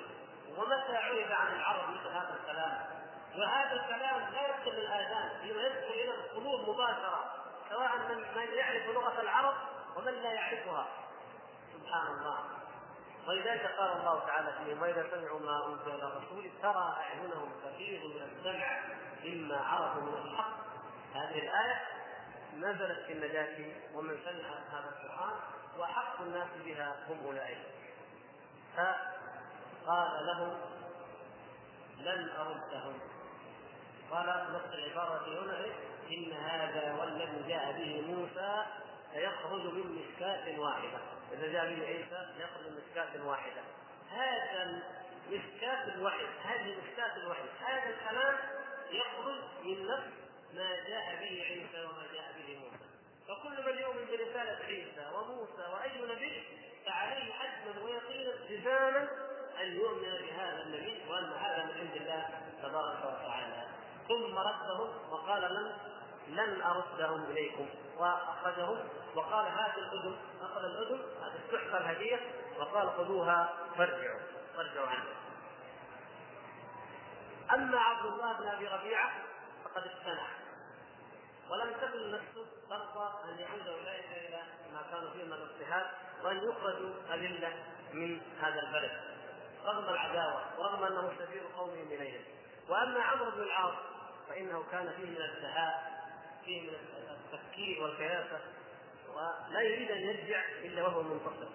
[0.58, 3.00] ومتى عرف عن العرب مثل هذا الكلام؟
[3.38, 7.34] وهذا الكلام لا يدخل الاذان بما يدخل إلى القلوب مباشرة
[7.70, 9.54] سواء من من يعرف لغة العرب
[9.96, 10.86] ومن لا يعرفها.
[11.72, 12.38] سبحان الله.
[13.28, 18.22] ولذلك قال الله تعالى فيهم واذا سمعوا ما أنزل إلى الرسول ترى أعينهم تفيض من
[18.22, 18.78] الدمع
[19.24, 20.56] مما عرفوا من الحق.
[21.14, 21.82] هذه الآية
[22.56, 25.40] نزلت في النجاة ومن سمع هذا القرآن.
[25.80, 27.58] وحق الناس بها هم أولئك.
[28.76, 30.60] فقال لهم
[31.98, 32.98] لن أردهم.
[34.10, 35.72] قال نص العبارة هنا إيه؟
[36.10, 38.64] إن هذا والذي جاء به موسى
[39.14, 40.98] سيخرج من مشكاة واحدة.
[41.32, 43.62] إذا جاء به عيسى يخرج من مشكاة واحدة.
[44.10, 44.82] هذا
[45.28, 48.36] المشكاة الوحي هذه المشكاة الوحي هذا الكلام
[48.90, 50.12] يخرج من نفس
[50.54, 52.79] ما جاء به عيسى وما جاء به موسى.
[53.30, 56.42] فكل من يؤمن برسالة عيسى وموسى وأي نبي
[56.86, 59.08] فعليه حتما ويقينا جزاما
[59.60, 62.28] أن يؤمن بهذا النبي وأن هذا من عند الله
[62.62, 63.66] تبارك وتعالى.
[64.08, 65.72] ثم ردهم وقال لن
[66.28, 67.68] لن أردهم إليكم.
[67.98, 70.16] وأخرجهم وقال هذه الأذن.
[70.42, 72.20] أخذ الأذن هذه التحفة الهدية
[72.58, 74.20] وقال خذوها فارجعوا.
[74.56, 75.20] فارجعوا عنها
[77.54, 79.10] أما عبد الله بن أبي ربيعة
[79.64, 80.39] فقد اقتنع
[81.50, 84.42] ولم تكن نفسه ترضى أن يعود اولئك إلى
[84.74, 85.86] ما كانوا فيه من الاضطهاد
[86.24, 87.52] وأن يخرجوا أذلة
[87.92, 89.00] من هذا البلد.
[89.64, 92.24] رغم العداوة ورغم أنه سفير قومهم إليهم.
[92.68, 93.74] وأما عمرو بن العاص
[94.28, 96.00] فإنه كان فيه من الدهاء
[96.44, 96.76] فيه من
[97.10, 98.40] التفكير والكياسة
[99.14, 101.48] ولا يريد أن يرجع إلا وهو منتصر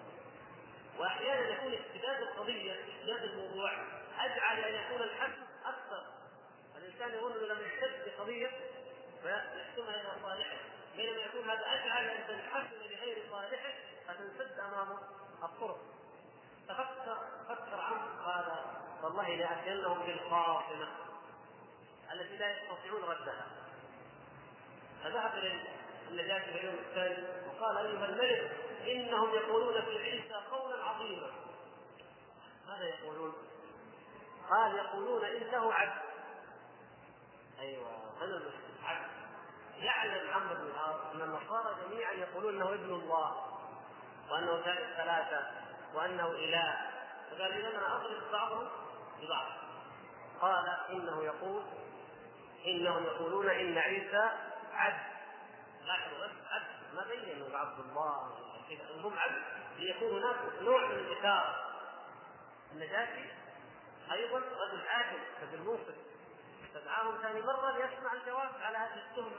[0.98, 3.72] وأحيانا يكون اشتداد القضية اشتداد الموضوع
[4.18, 6.02] أجعل أن يكون الحسم أكثر.
[6.76, 8.50] الإنسان يظن إنه لم يشتد بقضيه
[9.22, 10.56] فيحكمها إلى صالحه.
[10.96, 13.72] بينما يكون هذا أجعل ان تنحسم لغير صالحه
[14.06, 14.98] فتنسد أمامه
[15.42, 15.78] الطرق.
[16.68, 18.64] تفكر فكر عنه قال
[19.02, 20.88] والله لاتينهم بالخاصمه
[22.12, 23.46] التي لا يستطيعون ردها.
[25.04, 25.60] فذهب إلى
[26.10, 28.52] النجاة في اليوم الثاني وقال أيها الملك
[28.86, 31.30] إنهم يقولون في عيسى قولا عظيما.
[32.68, 33.34] ماذا يقولون؟
[34.50, 36.02] قال يقولون إنه عبد.
[37.60, 37.88] أيوه
[38.20, 38.42] هذا
[39.78, 43.46] يعلم عمرو بن العاص أن النصارى جميعا يقولون إنه ابن الله
[44.30, 45.50] وأنه ثالث ثلاثة
[45.94, 46.76] وأنه إله.
[47.30, 48.68] فقال إذا أنا اضرب بعضهم
[49.22, 49.46] ببعض.
[50.40, 51.64] قال إنه يقول
[52.66, 54.30] إنهم يقولون إن عيسى
[54.72, 55.16] عبد.
[55.84, 56.94] لاحظوا بس عبد.
[56.94, 58.36] ما بينوا عبد الله.
[59.04, 59.42] هم عبد.
[59.78, 61.66] ليكون هناك نوع من الاثاره
[62.72, 63.24] النجاشي
[64.12, 65.94] أيضا رجل عادل كابن موسى
[66.76, 69.36] استدعاهم ثاني مرة ليسمع الجواب على هذه التهمة.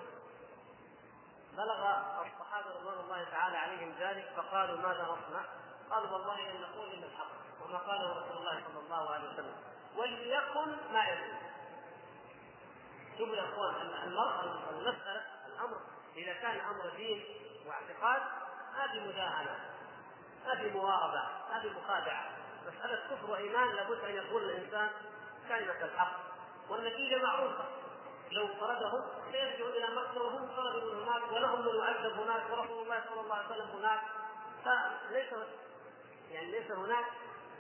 [1.58, 5.46] بلغ الصحابة رضوان الله تعالى عليهم ذلك فقالوا ماذا نصنع؟
[5.90, 7.32] قالوا والله إن نقول إلا الحق
[7.66, 9.56] وما قاله رسول الله صلى الله عليه وسلم.
[9.96, 11.38] وليكن ما يكون.
[13.18, 15.78] شوفوا يا اخوان المساله الأمر.
[16.16, 17.26] إذا كان أمر دين
[17.66, 18.22] واعتقاد
[18.76, 19.60] هذه مداهنة
[20.46, 21.22] هذه مواربه
[21.52, 22.30] هذه مخادعة.
[22.68, 24.90] مسألة كفر وإيمان لابد أن يقول الإنسان
[25.48, 26.27] كلمة الحق.
[26.70, 27.66] والنتيجة معروفة.
[28.32, 33.22] لو طردهم سيرجعوا إلى مكة وهم طردوا هناك ولهم من يعذب هناك ورسول الله صلى
[33.22, 34.02] الله عليه وسلم هناك.
[34.66, 35.34] فليس
[36.32, 37.06] يعني ليس هناك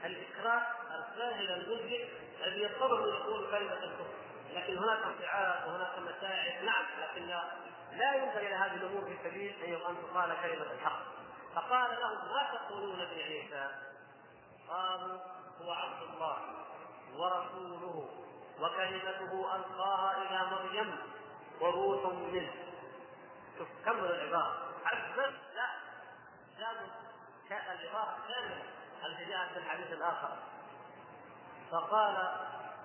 [0.06, 0.62] الاكراه
[1.00, 2.10] الساهل المجزئ
[2.44, 4.08] الذي يضطر يقول كلمه الكفر.
[4.54, 6.64] لكن هناك انفعال وهناك مساعد.
[6.64, 11.02] نعم لكن لا إلى هذه الأمور في سبيل أن تقال كلمة الحق.
[11.56, 13.70] فقال لهم ما تقولون في عيسى
[14.70, 15.18] قالوا
[15.62, 16.38] هو عبد الله
[17.16, 18.27] ورسوله.
[18.60, 20.98] وكلمته ألقاها إلى مريم
[21.62, 22.54] وروح منه.
[23.58, 24.68] شوف كمل العبارة.
[24.86, 25.70] عبد لا.
[26.60, 26.88] جابوا
[27.50, 28.64] العبارة كاملة.
[29.06, 30.38] التي جاءت في الحديث الآخر؟
[31.72, 32.38] فقال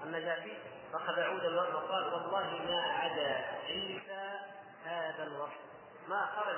[0.03, 0.53] النجاشي
[0.93, 4.41] فاخذ عودا وقال والله ما عدا عيسى
[4.85, 5.61] هذا الوصف
[6.09, 6.57] ما خرج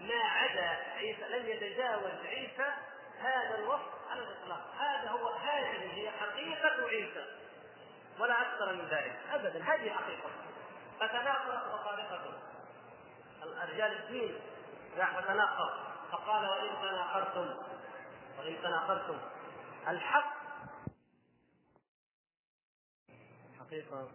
[0.00, 2.72] ما عدا عيسى لم يتجاوز عيسى
[3.20, 4.74] هذا الوصف على الإطلاق.
[4.78, 7.24] هذا هو هذه هي حقيقة عيسى.
[8.20, 9.16] ولا أكثر من ذلك.
[9.30, 10.30] ابدا هذه حقيقة.
[11.00, 12.32] فتناقضت مصالحكم
[13.42, 14.40] الرجال الدين.
[14.96, 15.70] فتناقض
[16.12, 17.54] فقال وإن تناقضتم
[18.38, 19.18] وإن تناقضتم.
[19.88, 20.38] الحق
[23.60, 24.08] حقيقة.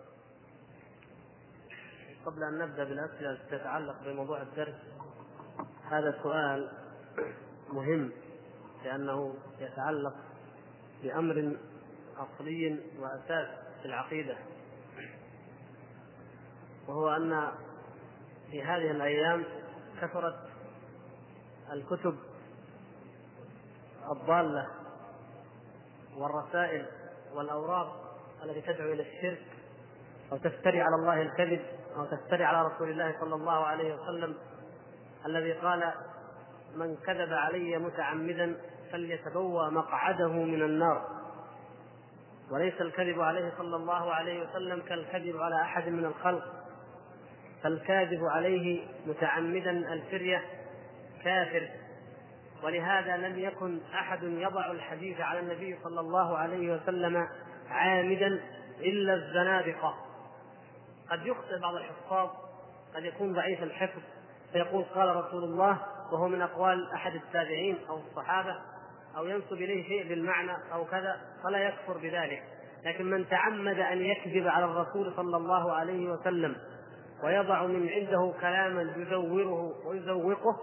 [2.26, 4.76] قبل أن نبدأ بالأسئلة التي تتعلق بموضوع الدرس
[5.92, 6.72] هذا سؤال
[7.70, 8.12] مهم
[8.84, 10.16] لأنه يتعلق
[11.04, 11.58] بأمر
[12.18, 14.38] أصلي وأساس في العقيدة
[16.88, 17.52] وهو أن
[18.52, 19.46] في هذه الأيام
[20.02, 20.36] كثرت
[21.72, 22.16] الكتب
[24.12, 24.68] الضالة
[26.18, 26.86] والرسائل
[27.34, 29.46] والأوراق التي تدعو إلى الشرك
[30.32, 31.62] أو تفتري على الله الكذب
[31.96, 34.36] أو تفتري على رسول الله صلى الله عليه وسلم
[35.26, 35.94] الذي قال
[36.76, 38.56] من كذب علي متعمدا
[38.92, 41.23] فليتبوأ مقعده من النار.
[42.54, 46.44] وليس الكذب عليه صلى الله عليه وسلم كالكذب على أحد من الخلق.
[47.64, 50.44] فالكاذب عليه متعمدا الفرية
[51.24, 51.70] كافر.
[52.64, 57.28] ولهذا لم يكن أحد يضع الحديث على النبي صلى الله عليه وسلم
[57.70, 58.40] عامدا
[58.80, 59.96] إلا الزنادقة.
[61.12, 62.30] قد يخطئ بعض الحفاظ
[62.96, 64.02] قد يكون ضعيف الحفظ
[64.54, 65.78] فيقول قال رسول الله
[66.12, 68.56] وهو من أقوال أحد التابعين أو الصحابة
[69.18, 72.44] أو ينسب إليه شيء بالمعنى أو كذا فلا يكفر بذلك.
[72.86, 76.56] لكن من تعمد أن يكذب على الرسول صلى الله عليه وسلم
[77.24, 80.58] ويضع من عنده كلاما يزوره ويزوقه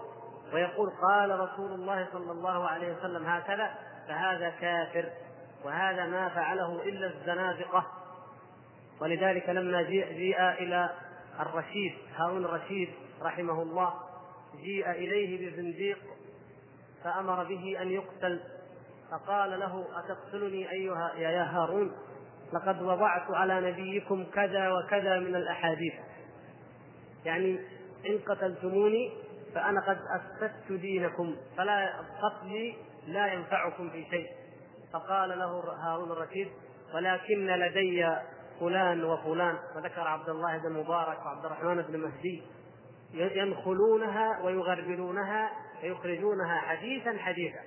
[0.53, 3.71] ويقول قال رسول الله صلى الله عليه وسلم هكذا
[4.07, 5.09] فهذا كافر
[5.65, 7.87] وهذا ما فعله إلا الزنادقة.
[9.01, 10.89] ولذلك لما جيء, جيء إلى
[11.39, 12.89] الرشيد هارون الرشيد
[13.21, 13.93] رحمه الله
[14.63, 15.97] جيء إليه بزنديق
[17.03, 18.39] فأمر به أن يقتل.
[19.11, 21.91] فقال له أتقتلني أيها يا هارون؟
[22.53, 25.93] لقد وضعت على نبيكم كذا وكذا من الأحاديث.
[27.25, 27.59] يعني
[28.07, 29.13] إن قتلتموني
[29.55, 31.89] فأنا قد اثبتت دينكم فلا
[32.21, 32.75] قتلي
[33.07, 34.27] لا ينفعكم في شيء.
[34.93, 36.47] فقال له هارون الرشيد
[36.93, 38.15] ولكن لدي
[38.59, 39.55] فلان وفلان.
[39.75, 42.43] وذكر عبد الله بن مبارك وعبد الرحمن بن مهدي
[43.13, 45.51] ينخلونها ويغربلونها
[45.83, 47.59] ويخرجونها حديثا حديثا.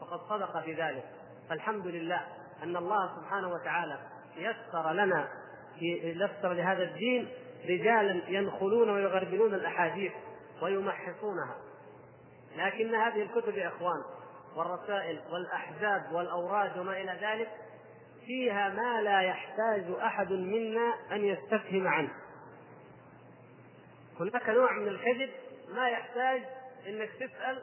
[0.00, 1.04] وقد صدق في ذلك
[1.48, 2.26] فالحمد لله
[2.62, 3.98] أن الله سبحانه وتعالى
[4.36, 5.28] يسر لنا
[5.80, 7.28] يسر لهذا الدين
[7.64, 10.12] رجالا ينخلون ويغربلون الأحاديث
[10.62, 11.56] ويمحصونها.
[12.56, 14.02] لكن هذه الكتب يا إخوان
[14.56, 17.48] والرسائل والأحزاب والأوراد وما إلى ذلك
[18.26, 22.10] فيها ما لا يحتاج أحد منا أن يستفهم عنه.
[24.20, 25.30] هناك نوع من الكذب
[25.74, 26.42] ما يحتاج
[26.86, 27.62] إنك تسأل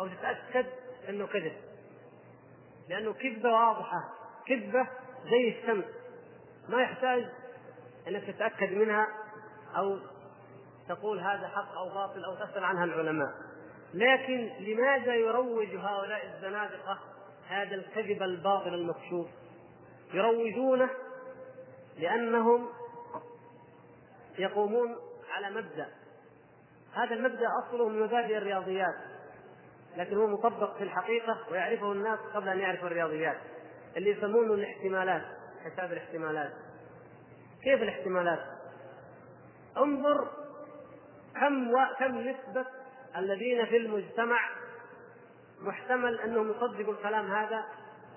[0.00, 0.66] أو تتاكد
[1.08, 1.56] إنه كذب.
[2.88, 4.14] لأنه كذبة واضحة.
[4.46, 4.88] كذبة
[5.30, 5.84] زي الشمس.
[6.68, 7.28] ما يحتاج
[8.08, 9.06] إنك تتأكد منها
[9.76, 9.98] أو
[10.88, 13.32] تقول هذا حق أو باطل أو تسأل عنها العلماء.
[13.94, 16.98] لكن لماذا يروج هؤلاء الزنادقة
[17.48, 19.26] هذا الكذب الباطل المكشوف؟
[20.14, 20.90] يروجونه
[21.98, 22.68] لأنهم
[24.38, 24.96] يقومون
[25.30, 26.03] على مبدأ.
[26.94, 28.94] هذا المبدأ أصله من مبادئ الرياضيات
[29.96, 33.36] لكن هو مطبق في الحقيقة ويعرفه الناس قبل أن يعرفوا الرياضيات
[33.96, 35.22] اللي يسمونه الاحتمالات
[35.64, 36.52] حساب الاحتمالات
[37.62, 38.40] كيف الاحتمالات؟
[39.76, 40.28] انظر
[41.40, 41.76] كم و...
[41.98, 42.66] كم نسبة
[43.16, 44.50] الذين في المجتمع
[45.60, 47.64] محتمل أنهم يصدقوا الكلام هذا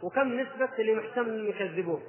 [0.04, 2.02] وكم نسبة اللي محتمل أنهم يكذبوه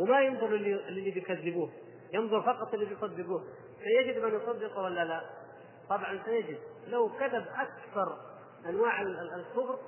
[0.00, 1.72] وما ينظر اللي بيكذبوه
[2.12, 3.44] ينظر فقط اللي بيصدقوه
[3.84, 5.45] سيجد من يصدق ولا لا؟
[5.88, 6.58] طبعا سيجد.
[6.86, 8.16] لو كذب أكثر
[8.68, 9.78] أنواع الكفر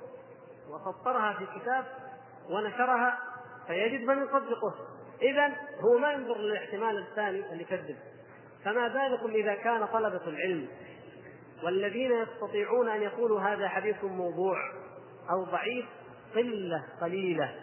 [0.69, 1.85] وسطرها في كتاب
[2.49, 3.19] ونشرها
[3.67, 4.73] فيجد من يصدقه.
[5.21, 5.47] إذا
[5.79, 7.97] هو ما ينظر للاحتمال الثاني اللي يكذب.
[8.65, 10.67] فما بالكم إذا كان طلبة العلم
[11.63, 14.57] والذين يستطيعون أن يقولوا هذا حديث موضوع
[15.29, 15.85] أو ضعيف
[16.35, 17.55] قلة قليلة.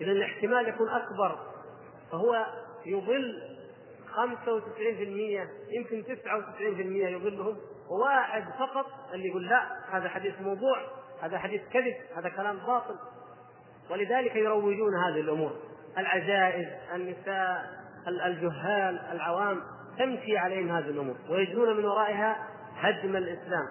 [0.00, 1.38] إذا الاحتمال يكون أكبر
[2.10, 2.46] فهو
[2.86, 3.57] يضل
[4.18, 7.56] 95% يمكن 99% يضلهم
[7.90, 10.78] وواحد فقط اللي يقول لا هذا حديث موضوع
[11.22, 12.94] هذا حديث كذب هذا كلام باطل.
[13.90, 15.52] ولذلك يروجون هذه الأمور.
[15.98, 17.64] العجائز النساء
[18.08, 19.62] الجهال العوام
[19.98, 21.16] تمشي عليهم هذه الأمور.
[21.30, 22.36] ويجنون من ورائها
[22.76, 23.68] هدم الإسلام.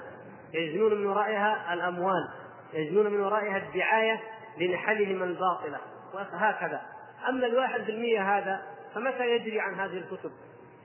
[0.53, 2.29] يجنون من ورائها الأموال.
[2.73, 4.19] يجنون من ورائها الدعاية
[4.57, 5.79] لنحلهم الباطلة.
[6.13, 6.81] وهكذا.
[7.29, 8.61] أما الواحد بالمية هذا
[8.97, 10.31] فمتى يجري عن هذه الكتب؟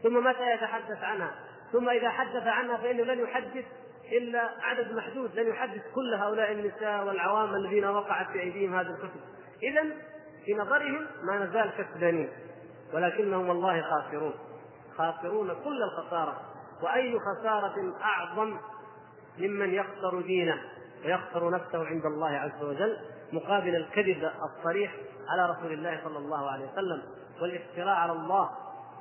[0.03, 1.35] ثم متى يتحدث عنها؟
[1.73, 3.65] ثم إذا حدث عنها فإنه لن يحدث
[4.13, 9.21] إلا عدد محدود لن يحدث كل هؤلاء النساء والعوام الذين وقعت في أيديهم هذه الكتب.
[9.63, 9.83] اذا
[10.45, 12.29] في نظرهم ما نزال كسبانين
[12.95, 14.35] ولكنهم والله خاسرون.
[14.97, 16.41] خاسرون كل الخسارة
[16.83, 18.59] وأي خسارة أعظم
[19.39, 20.63] ممن يخسر دينه
[21.05, 22.97] ويخسر نفسه عند الله عز وجل
[23.33, 24.95] مقابل الكذب الصريح
[25.29, 27.03] على رسول الله صلى الله عليه وسلم
[27.41, 28.51] والافتراء على الله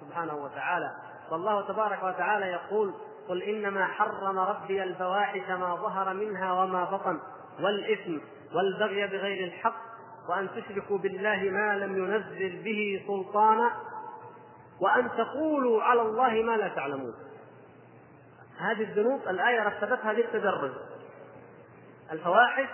[0.01, 0.91] سبحانه وتعالى.
[1.31, 2.93] والله تبارك وتعالى يقول
[3.29, 7.19] قل إنما حرم ربي الفواحش ما ظهر منها وما بطن
[7.59, 8.17] والإثم
[8.55, 9.81] والبغي بغير الحق
[10.29, 13.71] وأن تشركوا بالله ما لم ينزل به سلطانا
[14.81, 17.13] وأن تقولوا على الله ما لا تعلمون.
[18.57, 20.71] هذه الذنوب الآية رتبتها للتدرج.
[22.11, 22.69] الفواحش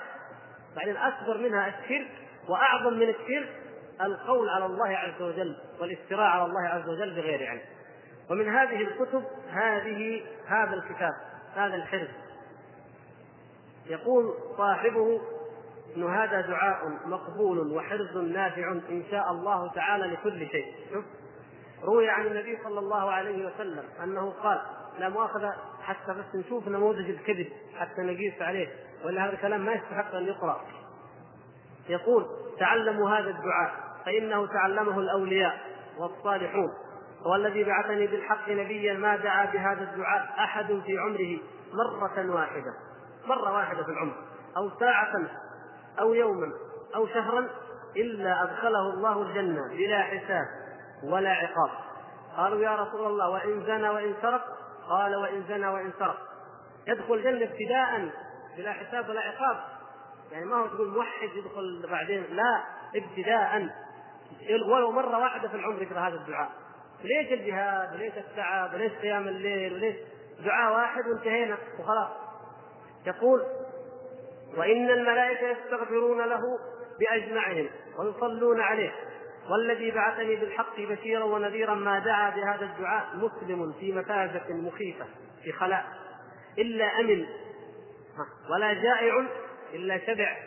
[0.75, 3.49] بعدين اكبر منها الشرك وأعظم من الشرك
[4.01, 7.61] القول على الله عز وجل والافتراء على الله عز وجل بغير علم.
[8.29, 11.13] ومن هذه الكتب هذه هذا الكتاب
[11.55, 12.09] هذا الحرز.
[13.85, 15.21] يقول صاحبه
[15.97, 20.73] ان هذا دعاء مقبول وحرز نافع إن شاء الله تعالى لكل شيء.
[20.93, 21.05] شوف
[21.83, 24.61] روي عن النبي صلى الله عليه وسلم أنه قال
[24.99, 27.47] لا مؤاخذة حتى بس نشوف نموذج الكذب
[27.79, 28.67] حتى نقيس عليه
[29.05, 30.61] ولا هذا الكلام ما يستحق أن يقرأ.
[31.89, 32.25] يقول
[32.59, 33.71] تعلموا هذا الدعاء
[34.05, 35.59] فإنه تعلمه الأولياء
[35.99, 36.69] والصالحون.
[37.25, 41.39] والذي بعثني بالحق نبيا ما دعا بهذا الدعاء أحد في عمره
[41.73, 42.73] مرة واحدة
[43.25, 44.15] مرة واحدة في العمر
[44.57, 45.13] أو ساعة
[45.99, 46.51] أو يوما
[46.95, 47.49] أو شهرا
[47.97, 50.45] إلا أدخله الله الجنة بلا حساب
[51.03, 51.69] ولا عقاب.
[52.37, 54.45] قالوا يا رسول الله وإن زنى وإن سرق؟
[54.89, 56.17] قال وإن زنى وإن سرق.
[56.87, 58.11] يدخل الجنة ابتداء
[58.57, 59.57] بلا حساب ولا عقاب.
[60.31, 62.63] يعني ما هو تقول موحد يدخل بعدين لا
[62.95, 63.69] ابتداء.
[64.67, 66.51] ولو مرة واحدة في العمر يقرأ هذا الدعاء.
[67.03, 69.95] ليش الجهاد؟ وليش التعب؟ وليش قيام الليل؟ وليش
[70.45, 72.09] دعاء واحد وانتهينا وخلاص.
[73.07, 73.43] يقول
[74.57, 76.41] وإن الملائكة يستغفرون له
[76.99, 77.69] بأجمعهم
[77.99, 78.91] ويصلون عليه
[79.49, 85.05] والذي بعثني بالحق بشيرا ونذيرا ما دعا بهذا الدعاء مسلم في مفازة مخيفة
[85.43, 85.85] في خلاء.
[86.57, 87.25] إلا أمن
[88.49, 89.27] ولا جائع
[89.73, 90.37] إلا شبع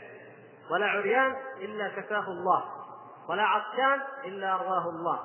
[0.70, 2.64] ولا عريان إلا كفاه الله
[3.28, 5.20] ولا عطشان إلا أرواه الله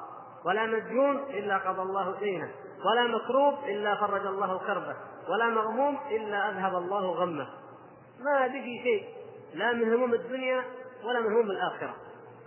[0.45, 2.51] ولا مديون إلا قضى الله دينه
[2.85, 4.95] ولا مكروب إلا فرج الله كربه
[5.29, 7.47] ولا مغموم إلا أذهب الله غمه.
[8.19, 9.07] ما بقي شيء
[9.53, 10.63] لا من هموم الدنيا
[11.03, 11.95] ولا من هموم الآخرة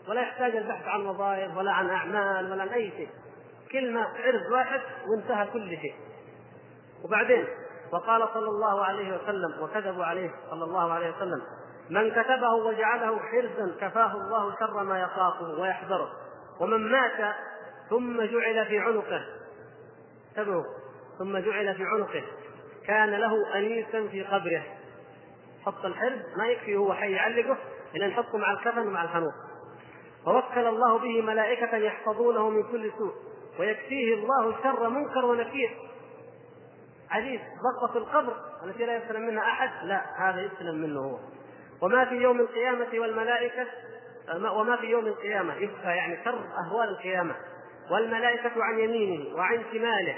[0.09, 3.09] ولا يحتاج البحث عن وظائف ولا عن أعمال ولا عن أي شيء.
[3.73, 5.95] كلمة عرض واحد وانتهى كل شيء.
[7.05, 7.47] وبعدين
[7.93, 11.43] وقال صلى الله عليه وسلم وكذبوا عليه صلى الله عليه وسلم
[11.91, 16.11] من كتبه وجعله حرزا كفاه الله شر ما يخافه ويحذره
[16.61, 17.35] ومن مات
[17.91, 19.25] ثم جعل في عنقه
[20.29, 20.65] انتبهوا
[21.19, 22.23] ثم جعل في عنقه
[22.87, 24.63] كان له أنيسا في قبره
[25.67, 27.57] حط الحرز ما يكفي هو حي يعلقه
[27.95, 29.33] الا نحطه مع الكفن ومع الحنوط.
[30.27, 33.13] ووكل الله به ملائكة يحفظونه من كل سوء
[33.61, 35.77] ويكفيه الله شر منكر ونكير.
[37.11, 41.19] عزيز ضغط في القبر التي لا يسلم منها أحد؟ لا هذا يسلم منه هو.
[41.83, 43.67] وما في يوم القيامة والملائكة
[44.53, 47.35] وما في يوم القيامة يخفى يعني شر أهوال القيامة.
[47.91, 50.17] والملائكة عن يمينه وعن شماله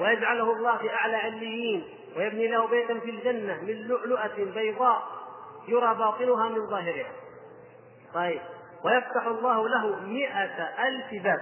[0.00, 1.84] ويجعله الله في أعلى عليين
[2.16, 5.02] ويبني له بيتا في الجنة من لؤلؤة بيضاء
[5.68, 7.10] يرى باطنها من ظاهرها.
[8.14, 8.40] طيب
[8.84, 11.40] ويفتح الله له مئة ألف باب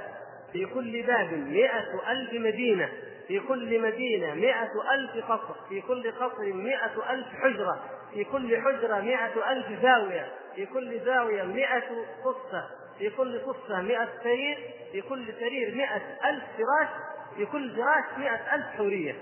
[0.52, 2.88] في كل باب مئة ألف مدينة.
[3.32, 7.80] في كل مدينة مئة ألف قصر في كل قصر مئة ألف حجرة
[8.12, 11.82] في كل حجرة مئة ألف زاوية في كل زاوية مئة
[12.24, 12.68] قصة
[12.98, 14.58] في كل قصة مئة سرير
[14.92, 16.88] في كل سرير مئة ألف فراش
[17.36, 19.14] في كل فراش مئة ألف حورية.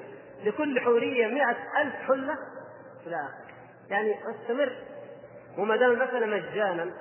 [0.44, 2.38] لكل حورية مئة ألف حلة؟
[3.00, 3.28] آخره
[3.90, 4.72] يعني استمر.
[5.58, 6.92] وما دام المسألة مجانا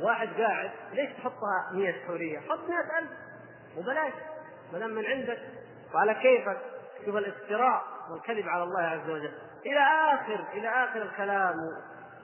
[0.00, 3.08] واحد قاعد ليش تحطها 100 حورية؟ حط 100000
[3.76, 4.12] وبلاش.
[4.72, 5.38] ما دام من عندك
[5.94, 6.58] وعلى كيفك
[7.04, 9.32] شوف الافتراء والكذب على الله عز وجل.
[9.66, 9.80] إلى
[10.14, 11.54] آخر إلى آخر الكلام.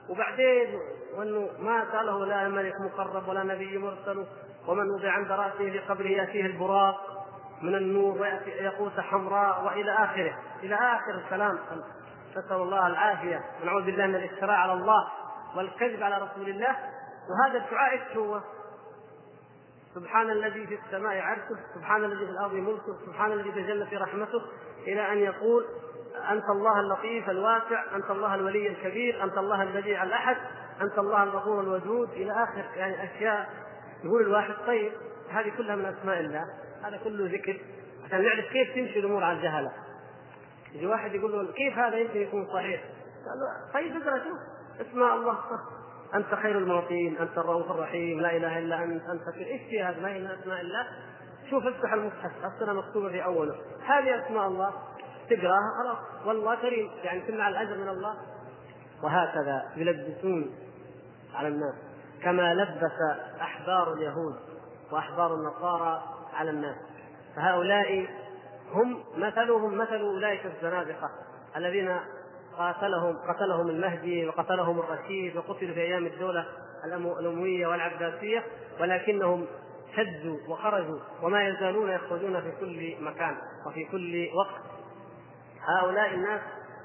[0.09, 0.79] وبعدين
[1.17, 4.25] وانه ما سأله لا ملك مقرب ولا نبي مرسل
[4.67, 6.95] ومن وضع عند رأسه في قبره يأتيه البراق.
[7.61, 10.37] من النور وياتي يقوت حمراء وإلى آخره.
[10.63, 11.59] إلى آخر الكلام.
[12.31, 13.41] نسأل الله العافية.
[13.61, 15.07] ونعوذ بالله من الافتراء على الله
[15.55, 16.75] والكذب على رسول الله.
[17.29, 18.41] وهذا الدعاء إيش هو؟
[19.95, 24.41] سبحان الذي في السماء عرشه، سبحان الذي في الأرض ملكه، سبحان الذي تجلى في رحمته،
[24.87, 25.65] إلى أن يقول
[26.31, 30.37] أنت الله اللطيف الواسع، أنت الله الولي الكبير، أنت الله البديع الأحد،
[30.81, 33.49] أنت الله الغفور الودود إلى آخر يعني أشياء
[34.03, 34.91] يقول الواحد طيب
[35.29, 36.45] هذه كلها من أسماء الله،
[36.83, 37.61] هذا كله ذكر
[38.05, 39.71] عشان نعرف كيف تمشي الأمور على الجهله.
[40.73, 42.83] يجي واحد يقول له كيف هذا يمكن يكون صحيح؟
[43.25, 44.37] قال له طيب اقرأ شوف
[44.87, 45.37] اسماء الله
[46.15, 50.13] أنت خير المعطين أنت الرؤوف الرحيم لا إله إلا أنت أنت إيش في هذا؟ ما
[50.13, 50.87] هي من اسماء الله
[51.49, 53.55] شوف افتح المصحف السنة مكتوبة في أوله.
[53.85, 54.73] هذه أسماء الله
[55.29, 58.17] تقراها خلاص والله كريم يعني تمنع الأجر من الله.
[59.03, 60.55] وهكذا يلبسون
[61.35, 61.75] على الناس
[62.23, 62.91] كما لبس
[63.41, 64.35] أحبار اليهود
[64.91, 66.03] وأحبار النصارى
[66.33, 66.75] على الناس.
[67.35, 68.07] فهؤلاء
[68.73, 71.09] هم مثلهم مثل أولئك الزنادقة
[71.55, 71.97] الذين
[72.57, 76.45] قاتلهم قتلهم المهدي وقتلهم الرشيد وقتلوا في أيام الدولة
[77.19, 78.43] الأموية والعباسية
[78.79, 79.45] ولكنهم
[79.95, 83.37] شدوا وخرجوا وما يزالون يخرجون في كل مكان
[83.67, 84.61] وفي كل وقت.
[85.67, 86.41] هؤلاء الناس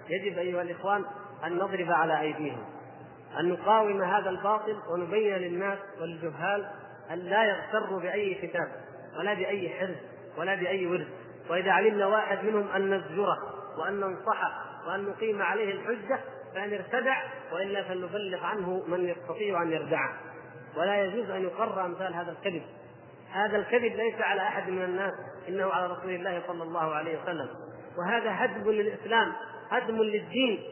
[0.09, 1.05] يجب أيها الإخوان
[1.45, 2.65] أن نضرب على أيديهم
[3.41, 6.71] أن نقاوم هذا الباطل ونبين للناس والجهال
[7.11, 8.69] أن لا يغتروا بأي كتاب
[9.19, 9.97] ولا بأي حرز
[10.39, 11.09] ولا بأي ورد.
[11.51, 13.39] وإذا علمنا واحد منهم أن نزجره
[13.79, 16.21] وأن ننصحه وان نقيم عليه الحجة
[16.55, 17.23] فإن ارتدع
[17.53, 20.21] وإلا فلنبلغ عنه من يستطيع أن يردعه
[20.77, 22.63] ولا يجوز أن يقر أمثال هذا الكذب.
[23.33, 25.13] هذا الكذب ليس على أحد من الناس
[25.49, 27.49] إنه على رسول الله صلى الله عليه وسلم.
[27.99, 29.33] وهذا هدم للإسلام
[29.71, 30.63] هدم للدين.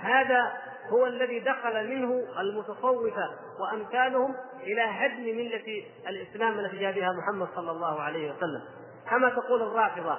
[0.00, 0.52] هذا
[0.88, 7.70] هو الذي دخل منه المتصوفه وأمثالهم إلى هدم ملة الإسلام التي جاء بها محمد صلى
[7.70, 8.62] الله عليه وسلم.
[9.10, 10.18] كما تقول الرافضة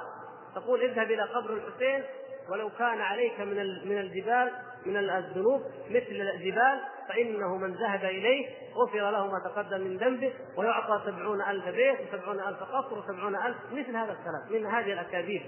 [0.56, 2.04] تقول اذهب إلى قبر الحسين
[2.52, 3.56] ولو كان عليك من
[3.90, 4.52] من الجبال
[4.86, 6.80] من الذنوب مثل الجبال
[7.10, 12.40] فإنه من ذهب إليه غفر له ما تقدم من ذنبه ويعطى سبعون ألف بيت وسبعون
[12.40, 15.42] ألف قصر وسبعون ألف مثل هذا الكلام من هذه الأكاذيب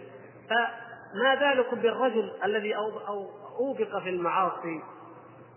[0.50, 3.30] فما بالكم بالرجل الذي أو
[3.60, 4.82] أوبق في المعاصي؟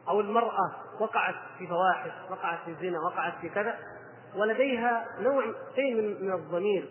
[0.08, 3.78] أو المرأة وقعت في فواحش وقعت في الزنا وقعت في كذا
[4.36, 5.44] ولديها نوع
[5.74, 6.88] شيء من الضمير.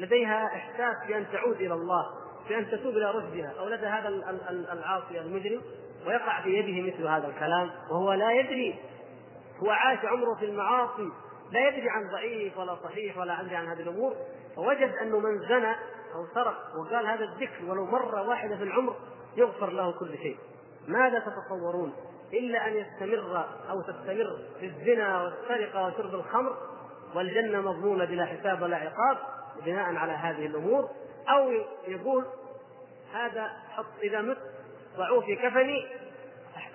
[0.00, 2.19] لديها إحساس بأن تعود إلى الله.
[2.50, 4.08] بأن تتوب إلى رشدها أو لدى هذا
[4.72, 5.62] العاصي المجرم
[6.06, 8.78] ويقع في يده مثل هذا الكلام وهو لا يدري
[9.62, 11.08] هو عاش عمره في المعاصي
[11.52, 14.14] لا يدري عن ضعيف ولا صحيح ولا يدري عن هذه الأمور
[14.56, 15.72] فوجد أنه من زنى
[16.14, 18.96] أو سرق وقال هذا الذكر ولو مرة واحدة في العمر
[19.36, 20.36] يغفر له كل شيء.
[20.88, 21.92] ماذا تتصورون؟
[22.32, 26.56] إلا أن يستمر أو تستمر في الزنا والسرقة وشرب الخمر
[27.14, 29.18] والجنة مضمونة بلا حساب ولا عقاب
[29.66, 30.88] بناء على هذه الأمور
[31.28, 31.52] أو
[31.88, 32.24] يقول
[33.14, 34.38] هذا حط إذا مت
[34.96, 35.86] ضعوه في كفني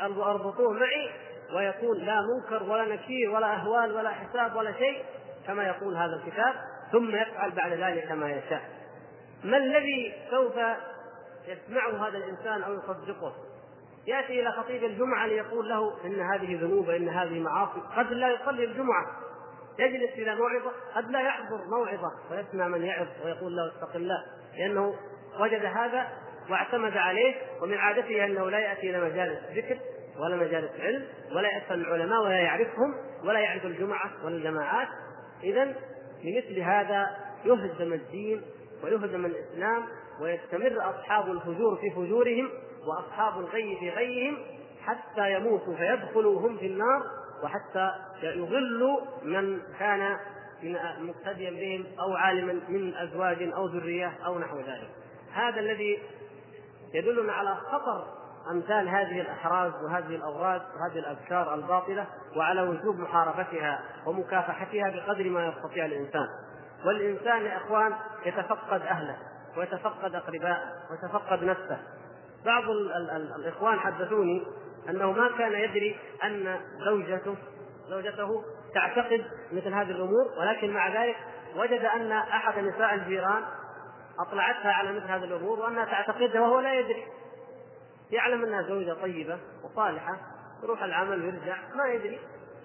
[0.02, 1.10] أربطوه معي
[1.56, 5.06] ويكون لا منكر ولا نكير ولا أهوال ولا حساب ولا شيء
[5.48, 6.54] كما يقول هذا الكتاب
[6.92, 8.62] ثم يفعل بعد ذلك ما يشاء.
[9.44, 10.54] ما الذي سوف
[11.48, 13.34] يسمعه هذا الإنسان أو يصدقه؟
[14.08, 17.82] يأتي إلى خطيب الجمعة ليقول له إن هذه ذنوب ان هذه معاصي.
[17.98, 19.06] قد لا يصلي الجمعة.
[19.80, 24.26] يجلس إلى موعظة قد لا يحضر موعظة ويسمع من يعظ ويقول له اتق الله
[24.58, 24.96] لأنه
[25.40, 26.08] وجد هذا
[26.50, 29.78] واعتمد عليه ومن عادته أنه لا يأتي إلى مجالس ذكر
[30.20, 34.88] ولا مجالس علم ولا يسال العلماء ولا يعرفهم ولا يعرف الجمعة ولا الجماعات.
[35.44, 35.76] اذا
[36.24, 37.08] بمثل هذا
[37.46, 38.42] يهدم الدين
[38.84, 39.84] ويهدم الإسلام
[40.22, 42.50] ويستمر أصحاب الفجور في فجورهم
[42.88, 44.38] وأصحاب الغي في غيهم
[44.86, 47.02] حتى يموتوا فيدخلوا هم في النار
[47.44, 47.92] وحتى
[48.24, 50.18] يضلوا من كان
[51.00, 54.90] مقتديا بهم أو عالما من أزواج أو ذرية أو نحو ذلك.
[55.34, 56.00] هذا الذي
[56.96, 58.06] يدلنا على خطر
[58.52, 62.06] أمثال هذه الأحراز وهذه الاوراد وهذه الأذكار الباطلة
[62.38, 66.28] وعلى وجوب محاربتها ومكافحتها بقدر ما يستطيع الإنسان.
[66.86, 67.94] والإنسان يا إخوان
[68.26, 69.18] يتفقد أهله
[69.58, 71.78] ويتفقد أقربائه ويتفقد نفسه.
[72.46, 74.48] بعض ال ال ال الإخوان حدثوني
[74.90, 77.36] أنه ما كان يدري أن زوجته
[77.90, 78.44] زوجته
[78.74, 81.16] تعتقد مثل هذه الأمور ولكن مع ذلك
[81.56, 83.44] وجد أن أحد نساء الجيران
[84.20, 87.04] أطلعتها على مثل هذه الأمور وأنها تعتقدها وهو لا يدري.
[88.12, 90.18] يعلم أنها زوجة طيبة وصالحة
[90.64, 92.20] يروح العمل ويرجع ما يدري.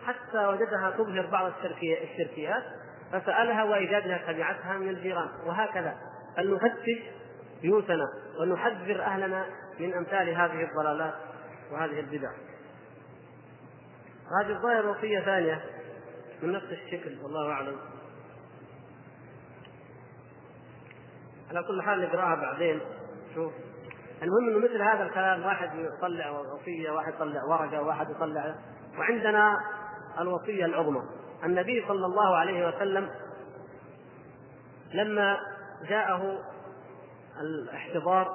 [0.07, 2.63] حتى وجدها تظهر بعض الشركيات
[3.13, 5.97] فسألها وإجادها تبعتها من الجيران وهكذا.
[6.39, 7.03] أن نفتش
[7.63, 8.07] بيوتنا
[8.41, 9.47] ونحذر أهلنا
[9.81, 11.15] من أمثال هذه الضلالات
[11.73, 12.31] وهذه البدع؟
[14.41, 15.63] هذه الظاهرة وصية ثانية
[16.43, 17.77] من نفس الشكل والله أعلم.
[21.51, 22.81] على كل حال نقراها بعدين.
[23.35, 23.53] شوف.
[24.23, 28.55] المهم إنه مثل هذا الكلام واحد يطلع وصية واحد يطلع ورقة واحد يطلع.
[28.99, 29.57] وعندنا
[30.21, 31.03] الوصية العظمى.
[31.45, 33.11] النبي صلى الله عليه وسلم
[34.95, 35.39] لما
[35.89, 36.39] جاءه
[37.41, 38.29] الاحتضار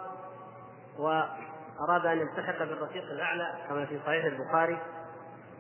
[1.00, 4.78] وأراد أن يلتحق بالرفيق الأعلى كما في صحيح البخاري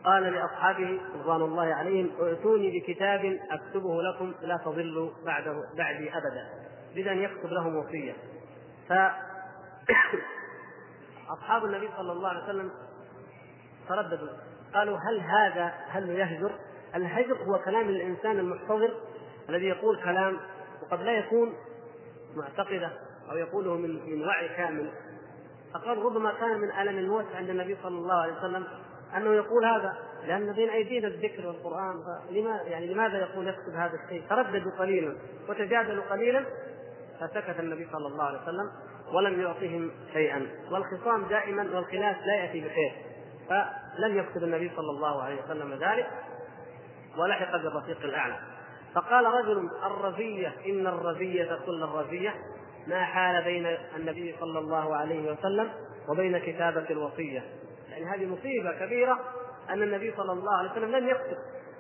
[0.06, 6.49] قال لأصحابه رضوان الله عليهم ائتوني بكتاب أكتبه لكم لا تضلوا بعده بعدي أبدا.
[6.98, 8.14] اذا يكتب لهم وصية
[8.89, 8.93] ف
[11.38, 12.72] أصحاب النبي صلى الله عليه وسلم
[13.89, 14.28] ترددوا
[14.74, 16.52] قالوا هل هذا هل يهجر؟
[16.96, 18.93] الهجر هو كلام الإنسان المحتضر
[19.50, 20.38] الذي يقول كلام
[20.82, 21.54] وقد لا يكون
[22.36, 22.91] معتقدة
[23.32, 24.91] أو يقوله من من وعي كامل
[25.74, 28.68] فقال ربما كان من ألم الموت عند النبي صلى الله عليه وسلم
[29.18, 34.24] أنه يقول هذا لأن بين ايدينا الذكر والقرآن فلما يعني لماذا يقول يكتب هذا الشيء؟
[34.30, 35.16] ترددوا قليلا
[35.50, 36.46] وتجادلوا قليلا
[37.20, 38.72] فسكت النبي صلى الله عليه وسلم
[39.13, 40.47] ولم يعطهم شيئا.
[40.72, 42.91] والخصام دائما والخلاف لا يأتي بخير.
[43.49, 46.07] فلم يكتب النبي صلى الله عليه وسلم ذلك
[47.18, 48.36] ولحق بالرفيق الأعلى.
[48.95, 52.34] فقال رجل الرزيه إن الرزيه كل الرزيه
[52.88, 55.70] ما حال بين النبي صلى الله عليه وسلم
[56.09, 57.43] وبين كتابة الوصية؟
[57.89, 59.20] يعني هذه مصيبة كبيرة
[59.70, 61.38] أن النبي صلى الله عليه وسلم لم يكتب.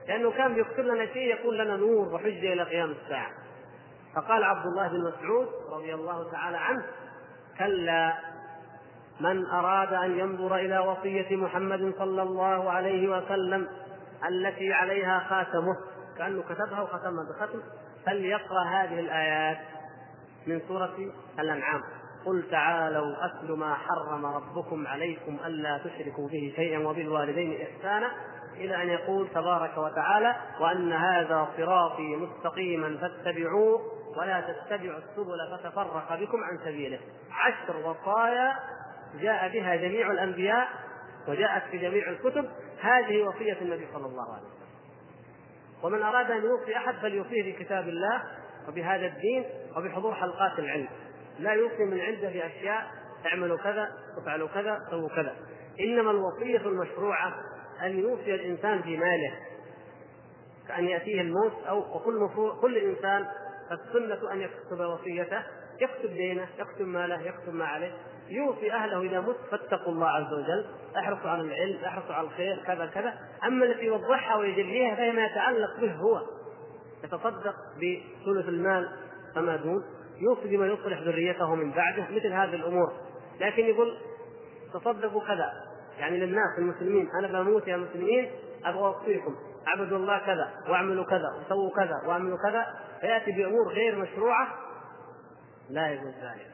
[0.07, 3.31] لأنه كان بيكتب لنا شيء يكون لنا نور وحجة إلى قيام الساعة.
[4.15, 6.85] فقال عبد الله بن مسعود رضي الله تعالى عنه
[7.59, 8.13] كلا
[9.19, 13.67] من أراد أن ينظر إلى وصية محمد صلى الله عليه وسلم
[14.29, 15.75] التي عليها خاتمه
[16.17, 17.59] كأنه كتبها وختمها بختم
[18.05, 19.57] فليقرأ هذه الآيات
[20.47, 20.95] من سورة
[21.39, 21.81] الأنعام.
[22.25, 28.11] قل تعالوا أتل ما حرم ربكم عليكم ألا تشركوا به شيئا وبالوالدين إحسانا
[28.57, 36.43] إلى أن يقول تبارك وتعالى وأن هذا صراطي مستقيما فاتبعوه ولا تتبعوا السبل فتفرق بكم
[36.43, 36.99] عن سبيله.
[37.31, 38.55] عشر وصايا
[39.19, 40.67] جاء بها جميع الأنبياء
[41.27, 42.49] وجاءت في جميع الكتب.
[42.81, 44.65] هذه وصية النبي صلى الله عليه وسلم.
[45.83, 48.23] ومن أراد أن يوصي أحد فليوصيه بكتاب الله
[48.67, 49.45] وبهذا الدين
[49.77, 50.87] وبحضور حلقات العلم.
[51.39, 52.87] لا يوصي من عنده بأشياء
[53.25, 53.89] اعملوا كذا
[54.21, 55.35] افعلوا كذا سووا كذا.
[55.79, 57.33] إنما الوصية المشروعة
[57.81, 59.33] أن يوصي الإنسان في ماله
[60.67, 62.29] كأن يأتيه الموت أو وكل
[62.61, 63.25] كل إنسان
[63.69, 65.43] فالسنة أن يكتب وصيته
[65.81, 67.91] يكتب دينه يكتب ماله يكتب ما عليه
[68.29, 70.65] يوصي أهله إذا مت فاتقوا الله عز وجل
[70.97, 73.13] احرصوا على العلم احرصوا على الخير كذا كذا.
[73.43, 76.21] أما التي يوضحها ويجليها فيما يتعلق به هو
[77.03, 78.89] يتصدق بثلث المال
[79.35, 79.83] فما دون
[80.21, 82.93] يوصي بما يصلح ذريته من بعده مثل هذه الأمور.
[83.39, 83.97] لكن يقول
[84.73, 85.53] تصدقوا كذا.
[85.99, 88.31] يعني للناس المسلمين أنا بموت يا مسلمين
[88.65, 89.35] أبغى أوصيكم.
[89.67, 92.65] أعبدوا الله كذا وأعملوا كذا وسووا كذا وأعملوا كذا.
[93.05, 94.47] فيأتي بأمور غير مشروعة؟
[95.69, 96.51] لا يجوز ذلك.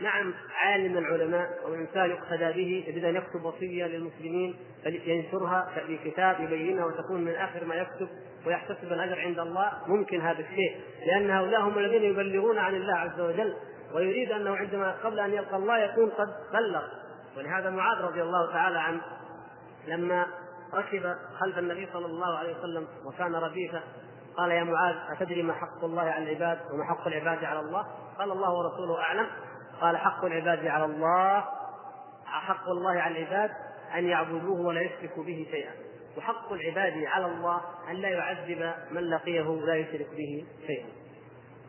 [0.00, 6.40] نعم عالم العلماء أو إنسان يقتدى به يريد أن يكتب وصية للمسلمين ينشرها في كتاب
[6.40, 8.08] يبينها وتكون من آخر ما يكتب
[8.46, 9.72] ويحتسب الأجر عند الله.
[9.86, 13.56] ممكن هذا الشيء لأن هؤلاء هم الذين يبلغون عن الله عز وجل
[13.94, 16.82] ويريد أنه عندما قبل أن يلقى الله يكون قد بلغ.
[17.36, 19.00] ولهذا معاذ رضي الله تعالى عنه
[19.86, 20.26] لما
[20.74, 23.82] ركب خلف النبي صلى الله عليه وسلم وكان رديفه
[24.36, 27.86] قال يا معاذ أتدري ما حق الله على العباد وما حق العباد على الله؟
[28.18, 29.26] قال الله ورسوله أعلم.
[29.80, 31.44] قال حق العباد على الله
[32.24, 33.50] حق الله على العباد
[33.94, 35.72] أن يعبدوه ولا يشركوا به شيئا.
[36.18, 37.60] وحق العباد على الله
[37.90, 40.86] أن لا يعذب من لقيه لا يشرك به شيئا.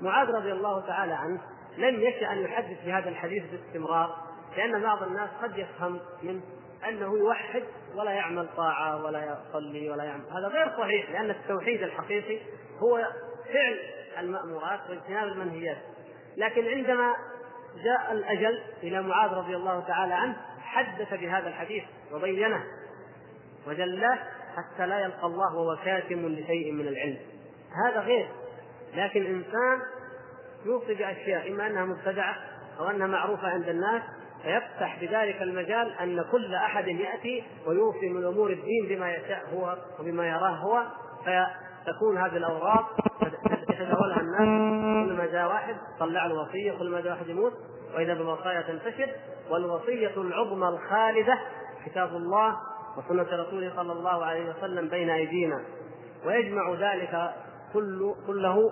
[0.01, 1.41] معاذ رضي الله تعالى عنه
[1.77, 4.17] لم يشأ أن يحدث بهذا الحديث باستمرار
[4.57, 6.41] لأن بعض الناس قد يفهم منه
[6.89, 7.63] أنه يوحد
[7.95, 10.23] ولا يعمل طاعة ولا يصلي ولا يعمل.
[10.31, 12.39] هذا غير صحيح لأن التوحيد الحقيقي
[12.79, 12.97] هو
[13.53, 13.79] فعل
[14.19, 15.77] المأمورات واجتناب المنهيات.
[16.37, 17.15] لكن عندما
[17.83, 22.63] جاء الأجل إلى معاذ رضي الله تعالى عنه حدث بهذا الحديث وبينه
[23.67, 24.19] وجلاه
[24.55, 27.17] حتى لا يلقى الله وهو كاتم لشيء من العلم.
[27.85, 28.29] هذا غير.
[28.95, 29.81] لكن إنسان
[30.65, 32.35] يوصي بأشياء إما أنها مبتدعة
[32.79, 34.01] أو أنها معروفة عند الناس
[34.43, 40.27] فيفتح بذلك المجال أن كل أحد يأتي ويوصي من أمور الدين بما يشاء هو وبما
[40.27, 40.83] يراه هو
[41.21, 42.95] فتكون هذه الأوراق
[43.69, 45.09] يتداولها الناس.
[45.09, 47.53] كل ما جاء واحد طلع له وصية كل ما جاء واحد يموت.
[47.95, 49.09] وإذا بالوصايا تنتشر
[49.49, 51.39] والوصية العظمى الخالدة
[51.85, 52.57] كتاب الله
[52.97, 55.61] وسنة رسوله صلى الله عليه وسلم بين أيدينا.
[56.25, 57.33] ويجمع ذلك
[57.73, 58.71] كل كله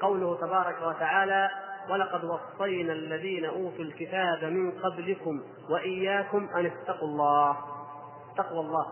[0.00, 1.50] قوله تبارك وتعالى
[1.90, 7.56] ولقد وصينا الذين أوتوا الكتاب من قبلكم وإياكم أن اتقوا الله.
[8.36, 8.86] تقوى الله.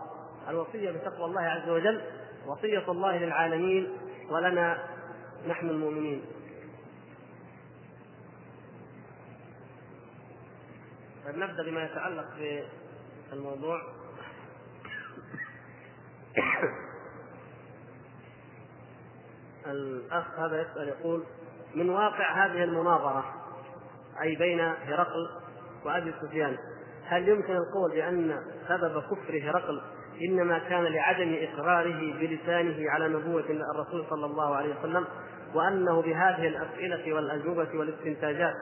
[0.49, 2.01] الوصية بتقوى الله عز وجل
[2.47, 3.87] وصية الله للعالمين
[4.29, 4.83] ولنا
[5.47, 6.25] نحن المؤمنين.
[11.27, 12.27] نبدا بما يتعلق
[13.31, 13.81] بالموضوع.
[19.67, 21.23] الأخ هذا يسأل يقول
[21.75, 23.25] من واقع هذه المناظرة
[24.21, 25.29] أي بين هرقل
[25.85, 26.57] وأبي سفيان.
[27.05, 29.81] هل يمكن القول بأن سبب كفر هرقل
[30.21, 33.45] إنما كان لعدم إقراره بلسانه على نبوة
[33.75, 35.05] الرسول صلى الله عليه وسلم
[35.53, 38.53] وأنه بهذه الأسئلة والأجوبة والاستنتاجات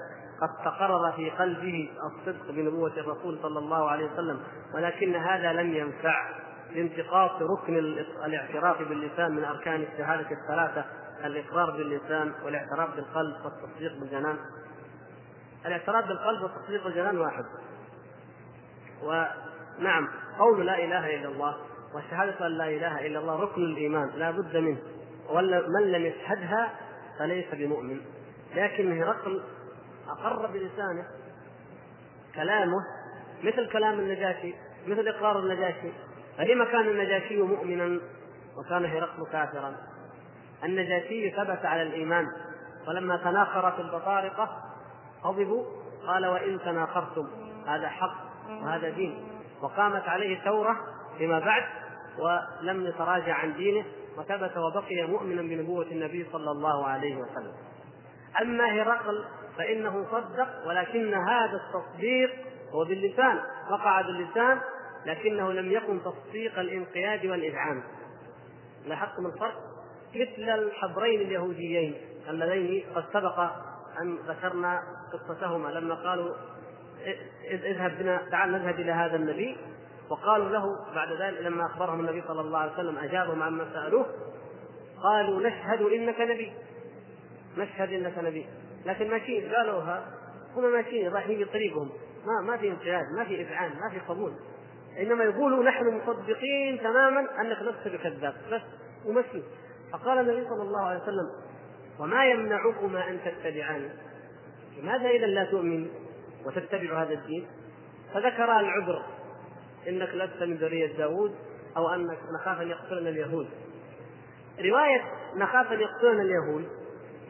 [0.42, 4.40] قد تقرر في قلبه الصدق بنبوة الرسول صلى الله عليه وسلم
[4.76, 6.30] ولكن هذا لم ينفع
[6.76, 7.78] لانتقاص ركن
[8.26, 10.86] الاعتراف باللسان من أركان الشهادة الثلاثة
[11.26, 14.38] الإقرار باللسان والاعتراف بالقلب والتصديق بالجنان.
[15.66, 17.46] الاعتراف بالقلب والتصديق بالجنان واحد.
[19.04, 20.10] ونعم
[20.40, 21.58] قول لا إله إلا الله
[21.96, 24.82] وشهاده أن لا إله إلا الله ركن الإيمان لا بد منه.
[25.30, 26.80] ومن لم يشهدها
[27.20, 28.02] فليس بمؤمن.
[28.56, 29.44] لكن هرقل
[30.08, 31.08] أقر بلسانه.
[32.36, 32.78] كلامه
[33.44, 34.54] مثل كلام النجاشي
[34.88, 35.92] مثل إقرار النجاشي.
[36.38, 38.00] فلما كان النجاشي مؤمنا
[38.58, 39.76] وكان هرقل كافرا.
[40.64, 42.26] النجاشي ثبت على الإيمان
[42.88, 44.50] ولما تناخرت البطارقة
[45.24, 45.66] غضبوا
[46.08, 47.28] قال وإن تناخرتم
[47.68, 48.16] هذا حق
[48.50, 49.28] وهذا دين.
[49.62, 50.78] وقامت عليه ثوره
[51.18, 51.64] فيما بعد
[52.20, 53.86] ولم يتراجع عن دينه
[54.18, 57.54] وثبت وبقي مؤمنا بنبوة النبي صلى الله عليه وسلم.
[58.42, 59.26] أما هرقل
[59.58, 62.32] فإنه صدق ولكن هذا التصديق
[62.74, 63.40] هو باللسان.
[63.72, 64.60] وقع باللسان
[65.06, 67.84] لكنه لم يكن تصديق الانقياد والإذعان.
[68.86, 69.65] لاحظتم الفرق؟
[70.16, 71.96] مثل الحبرين اليهوديين
[72.30, 73.40] اللذين قد سبق
[74.02, 74.82] أن ذكرنا
[75.14, 75.70] قصتهما.
[75.70, 76.36] لما قالوا
[77.52, 79.58] اذهب بنا تعال نذهب إلى هذا النبي.
[80.10, 84.06] وقالوا له بعد ذلك لما أخبرهم النبي صلى الله عليه وسلم أجابهم عما سألوه
[85.04, 86.54] قالوا نشهد إنك نبي.
[87.58, 88.46] نشهد إنك نبي.
[88.86, 90.06] لكن ماشيين قالوها
[90.56, 91.90] هم ماشيين رايحين بطريقهم
[92.26, 94.34] ما ما في انقياد ما في اذعان ما في قبول.
[95.00, 98.34] إنما يقولوا نحن مصدقين تماما أنك لست بكذاب.
[98.52, 98.62] بس
[99.06, 99.42] ومشي
[99.92, 101.30] فقال النبي صلى الله عليه وسلم
[102.00, 103.90] وما يمنعكما أن تتبعاني؟
[104.78, 105.90] لماذا إذا لا تؤمن
[106.46, 107.48] وتتبع هذا الدين؟
[108.14, 109.04] فذكر العذر
[109.88, 111.36] إنك لست من ذرية داوود
[111.78, 113.48] أو أنك نخاف أن يقتلنا اليهود.
[114.60, 115.02] رواية
[115.36, 116.66] نخاف أن يقتلنا اليهود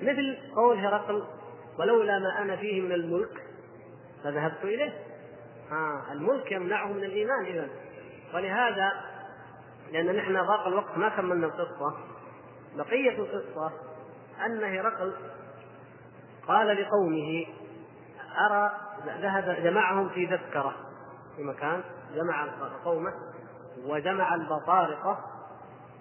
[0.02, 1.24] مثل قول هرقل
[1.80, 3.44] ولولا ما أنا فيه من الملك
[4.24, 4.94] فذهبت إليه.
[5.72, 7.70] آه الملك يمنعه من الإيمان اذا
[8.34, 8.92] ولهذا
[9.92, 12.15] لأن نحن ضاق الوقت ما كملنا القصة.
[12.78, 13.72] بقية القصة
[14.46, 15.14] أن هرقل
[16.48, 17.46] قال لقومه
[18.50, 18.72] أرى
[19.22, 20.76] ذهب جمعهم في تذكره
[21.36, 21.84] في مكان
[22.16, 22.48] جمع
[22.86, 23.14] قومه
[23.86, 25.20] وجمع البطارقة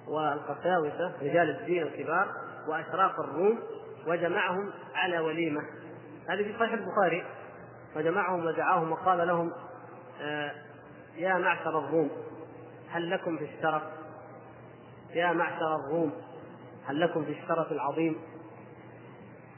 [0.08, 2.28] والقساوسة رجال الدين الكبار
[2.68, 3.58] وأشراف الروم
[4.06, 5.62] وجمعهم على وليمة.
[6.28, 7.24] هذه في صحيح البخاري.
[7.94, 9.52] فجمعهم ودعاهم وقال لهم
[10.20, 10.52] آه
[11.16, 12.10] يا معشر الروم
[12.90, 13.82] هل لكم في الشرف
[15.14, 16.12] يا معشر الروم
[16.86, 18.16] هل لكم في الشرف العظيم؟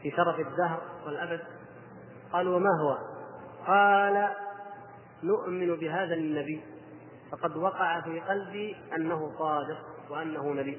[0.03, 1.41] في شرف الدهر والأبد؟
[2.33, 2.99] قالوا وما هو؟
[3.66, 4.29] قال
[5.22, 6.62] نؤمن بهذا النبي.
[7.33, 9.79] فقد وقع في قلبي أنه صادق
[10.11, 10.79] وأنه نبي.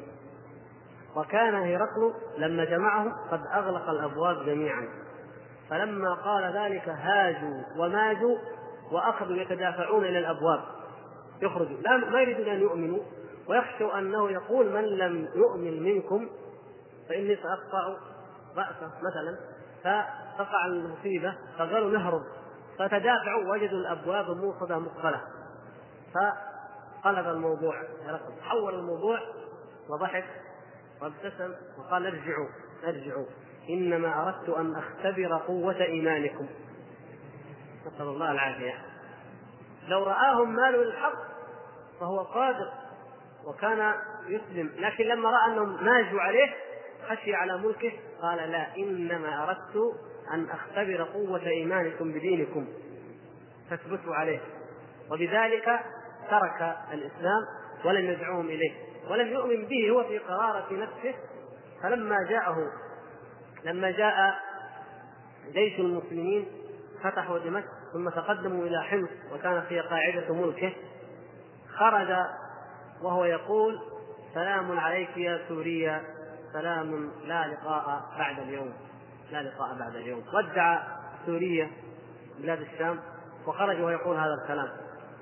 [1.15, 4.87] وكان هرقل لما جمعهم قد أغلق الأبواب جميعا.
[5.69, 8.37] فلما قال ذلك هاجوا وماجوا
[8.91, 10.63] وأخذوا يتدافعون إلى الأبواب.
[11.41, 11.77] يخرجوا.
[11.77, 12.99] لا ما يريدون أن يؤمنوا.
[13.49, 16.29] ويخشوا أنه يقول من لم يؤمن منكم
[17.09, 17.97] فإني سأقطع
[18.57, 19.37] رأسه مثلا
[19.83, 22.21] فتقع المصيبة فقالوا نهرب.
[22.79, 25.21] فتدافعوا وجدوا الأبواب موصده مقفلة.
[26.13, 27.83] فقلب الموضوع
[28.41, 29.19] حول الموضوع
[29.89, 30.25] وضحك
[31.01, 32.47] وابتسم وقال ارجعوا
[32.83, 33.25] ارجعوا.
[33.69, 36.47] إنما أردت أن أختبر قوة إيمانكم.
[37.87, 38.85] نسأل الله العافية.
[39.87, 41.17] لو رآهم مالوا للحق
[41.99, 42.86] فهو صادق.
[43.47, 43.93] وكان
[44.27, 44.71] يسلم.
[44.77, 46.53] لكن لما رأى أنهم ماجوا عليه
[47.09, 47.91] خشي على ملكه
[48.21, 49.75] قال لا إنما أردت
[50.33, 52.67] أن أختبر قوة إيمانكم بدينكم.
[53.69, 54.39] فاثبتوا عليه.
[55.11, 55.79] وبذلك
[56.29, 57.41] ترك الإسلام
[57.85, 58.71] ولم يدعوهم إليه.
[59.09, 61.15] ولم يؤمن به هو في قرارة نفسه.
[61.83, 62.71] فلما جاءه
[63.63, 64.35] لما جاء
[65.51, 66.47] جيش المسلمين
[67.03, 70.73] فتحوا دمشق ثم تقدموا إلى حمص وكانت هي قاعدة ملكه.
[71.77, 72.07] خرج
[73.03, 73.79] وهو يقول
[74.33, 76.01] سلام عليك يا سوريا
[76.53, 78.73] سلام لا لقاء بعد اليوم
[79.31, 80.23] لا لقاء بعد اليوم.
[80.33, 80.81] ودع
[81.25, 81.69] سوريا
[82.39, 82.99] بلاد الشام
[83.47, 84.69] وخرج ويقول هذا الكلام.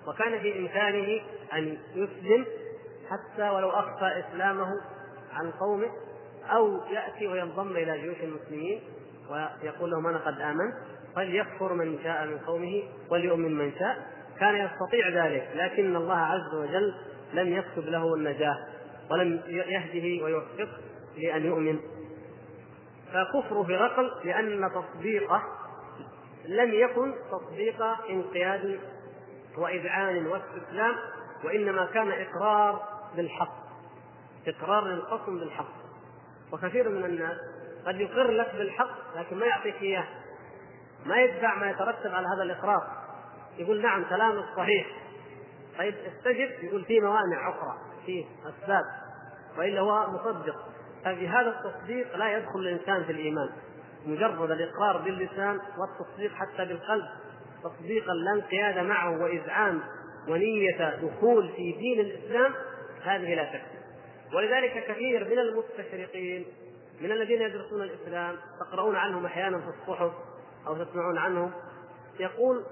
[0.08, 1.22] وكان في إمكانه
[1.54, 2.46] أن يسلم
[3.10, 4.68] حتى ولو أخفى إسلامه
[5.34, 5.88] عن قومه
[6.52, 8.82] أو يأتي وينضم إلى جيوش المسلمين
[9.30, 10.76] ويقول لهم أنا قد آمنت
[11.16, 13.98] فليكفر من شاء من قومه وليؤمن من شاء.
[14.40, 16.96] كان يستطيع ذلك لكن الله عز وجل
[17.36, 18.58] لم يكتب له النجاة
[19.12, 20.78] ولم يهده ويوفقه
[21.18, 21.80] لأن يؤمن.
[23.14, 25.44] فكفر هرقل لأن تصديقه
[26.46, 28.80] لم يكن تصديق انقياد
[29.58, 30.96] وإذعان واستسلام
[31.44, 32.84] وإنما كان إقرار
[33.16, 33.66] بالحق
[34.48, 35.74] إقرار للخصم بالحق.
[36.52, 37.38] وكثير من الناس
[37.86, 40.08] قد يقر لك بالحق لكن ما يعطيك إياه
[41.06, 42.88] ما يدفع ما يترتب على هذا الإقرار.
[43.58, 44.88] يقول نعم كلامك صحيح
[45.78, 48.84] طيب استجب يقول في موانع أخرى في أسباب.
[49.58, 50.56] وإلا هو مصدق.
[51.06, 53.50] فبهذا التصديق لا يدخل الإنسان في الإيمان.
[54.06, 57.06] مجرد الإقرار باللسان والتصديق حتى بالقلب.
[57.64, 59.82] تصديقا لا انقياد معه وإذعان
[60.28, 62.54] ونية دخول في دين الإسلام
[63.04, 63.76] هذه لا تكفي.
[64.36, 66.46] ولذلك كثير من المستشرقين
[67.02, 70.12] من الذين يدرسون الإسلام تقرؤون عنهم أحيانا في الصحف
[70.68, 71.52] أو تسمعون عنهم
[72.20, 72.64] يقول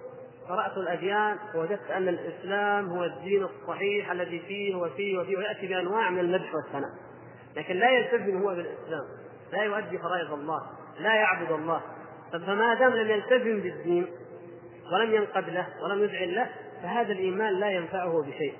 [0.49, 6.19] قرأت الأديان ووجدت أن الإسلام هو الدين الصحيح الذي فيه وفيه وفيه ويأتي بأنواع من
[6.19, 6.89] المدح والثناء.
[7.55, 9.03] لكن لا يلتزم هو بالإسلام.
[9.51, 10.61] لا يؤدي فرائض الله.
[10.99, 11.81] لا يعبد الله.
[12.31, 14.07] فما دام لم يلتزم بالدين
[14.93, 16.49] ولم ينقد له ولم يذعن له
[16.83, 18.53] فهذا الإيمان لا ينفعه بشيء.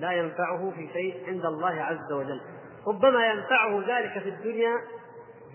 [0.00, 2.40] لا ينفعه في شيء عند الله عز وجل.
[2.86, 4.72] ربما ينفعه ذلك في الدنيا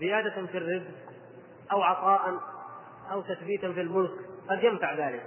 [0.00, 0.94] زيادة في الرزق
[1.72, 2.34] أو عطاء
[3.12, 4.33] أو تثبيتا في الملك.
[4.50, 5.26] قد ينفع ذلك.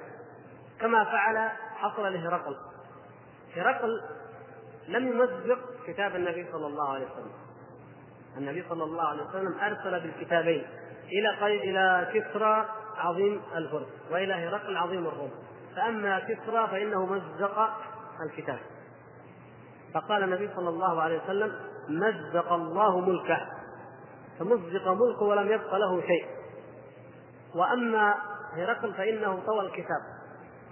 [0.80, 2.56] كما فعل حصل لهرقل.
[3.56, 4.02] هرقل
[4.88, 7.32] لم يمزق كتاب النبي صلى الله عليه وسلم.
[8.38, 10.68] النبي صلى الله عليه وسلم أرسل بالكتابين
[11.06, 12.66] إلى قيد إلى كسرى
[12.98, 15.32] عظيم الفرس وإلى هرقل عظيم الروم.
[15.76, 17.70] فأما كسرى فإنه مزق
[18.26, 18.60] الكتاب.
[19.94, 21.60] فقال النبي صلى الله عليه وسلم
[21.90, 23.48] مزق الله ملكه.
[24.40, 26.28] فمزق ملكه ولم يبق له شيء.
[27.56, 28.16] وأما
[28.58, 30.02] هرقل فإنه طوى الكتاب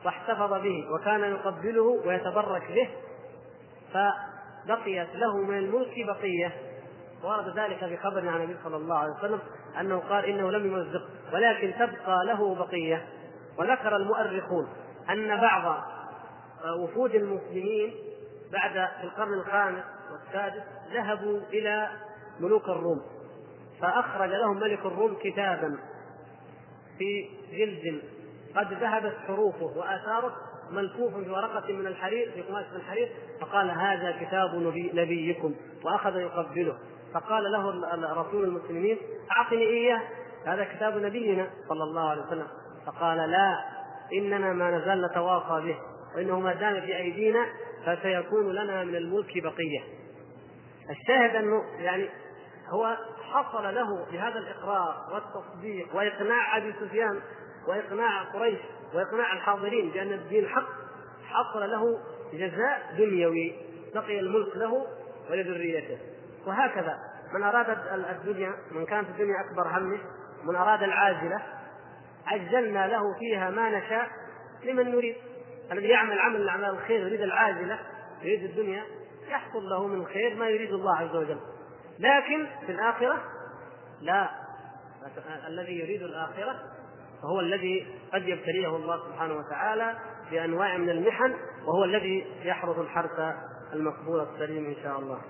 [0.06, 2.90] واحتفظ به وكان يقبله ويتبرك به
[3.94, 6.52] فبقيت له من الملك بقية.
[7.24, 9.40] ورد ذلك في خبر عن النبي صلى الله عليه وسلم
[9.80, 11.02] أنه قال إنه لم يمزق
[11.34, 13.06] ولكن تبقى له بقية.
[13.58, 14.68] وذكر المؤرخون
[15.10, 15.84] أن بعض
[16.80, 17.94] وفود المسلمين
[18.52, 20.64] بعد في القرن الخامس والسادس
[20.94, 21.90] ذهبوا إلى
[22.40, 23.02] ملوك الروم
[23.82, 25.78] فأخرج لهم ملك الروم كتابا.
[26.98, 28.02] في جلد
[28.56, 30.36] قد ذهبت حروفه وآثاره
[30.72, 36.16] ملفوف في ورقة من الحرير في قماش من الحرير فقال هذا كتاب نبي نبيكم وأخذ
[36.16, 36.78] يقبله.
[37.14, 37.72] فقال له
[38.22, 38.98] رسول المسلمين
[39.38, 40.02] أعطني إياه
[40.46, 42.48] هذا كتاب نبينا صلى الله عليه وسلم.
[42.86, 43.60] فقال لا
[44.14, 45.78] إننا ما نزال نتواصى به
[46.16, 47.46] وإنه ما دام في أيدينا
[47.86, 49.84] فسيكون لنا من الملك بقية.
[50.89, 52.10] الشاهد أنه يعني
[52.70, 52.97] هو
[53.32, 57.22] حصل له بهذا الإقرار والتصديق وإقناع أبي سفيان
[57.68, 58.59] وإقناع قريش
[58.93, 60.68] وإقناع الحاضرين بأن الدين حق
[61.26, 61.99] حصل له
[62.34, 63.55] جزاء دنيوي
[63.95, 64.88] بقي الملك له
[65.32, 65.97] ولذريته.
[66.47, 66.97] وهكذا
[67.34, 67.78] من أراد
[68.09, 69.99] الدنيا من كانت الدنيا أكبر همه
[70.43, 71.41] من أراد العاجلة
[72.28, 74.09] عجلنا له فيها ما نشاء
[74.63, 75.16] لمن نريد.
[75.72, 77.80] الذي يعمل عمل من أعمال الخير يريد العاجلة
[78.22, 78.84] يريد الدنيا
[79.30, 81.39] يحصل له من الخير ما يريد الله عز وجل.
[82.00, 83.22] لكن في الآخرة
[84.02, 84.30] لا.
[85.48, 86.56] الذي يريد الآخرة
[87.22, 89.93] فهو الذي قد يبتليه الله سبحانه وتعالى
[90.32, 91.34] بأنواع من المحن
[91.66, 93.36] وهو الذي يحرث الحرث
[93.74, 95.22] المقبول السليم إن شاء الله.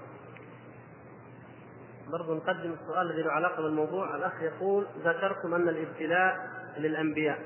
[2.11, 4.15] برضو نقدم السؤال الذي له علاقة بالموضوع.
[4.15, 6.35] الأخ يقول ذكرتم أن الابتلاء
[6.77, 7.39] للأنبياء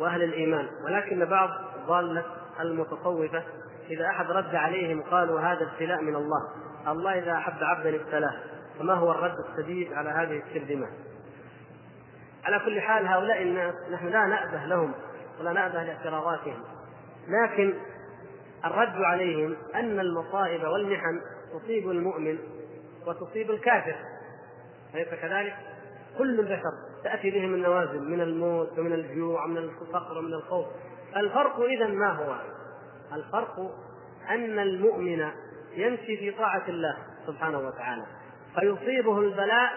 [0.00, 1.50] وأهل الإيمان ولكن بعض
[1.86, 2.24] ضاله
[2.60, 3.44] المتصوفه
[3.90, 6.69] إذا أحد رد عليهم قالوا هذا ابتلاء من الله.
[6.88, 8.34] الله إذا أحب عبدا ابتلاه
[8.78, 10.86] فما هو الرد السديد على هذه الترجمة
[12.44, 14.92] على كل حال هؤلاء الناس نحن لا نأبه لهم
[15.40, 16.62] ولا نأبه لاعتراضاتهم
[17.28, 17.74] لكن
[18.64, 21.20] الرد عليهم أن المصائب والمحن
[21.52, 22.38] تصيب المؤمن
[23.06, 23.96] وتصيب الكافر
[24.94, 25.56] أليس كذلك؟
[26.18, 26.72] كل البشر
[27.04, 30.66] تأتي بهم النوازل من الموت ومن الجوع ومن الفقر ومن الخوف
[31.16, 32.36] الفرق إذا ما هو؟
[33.12, 33.74] الفرق
[34.30, 35.30] أن المؤمن
[35.76, 36.96] يمشي في طاعة الله
[37.26, 38.06] سبحانه وتعالى
[38.54, 39.70] فيصيبه البلاء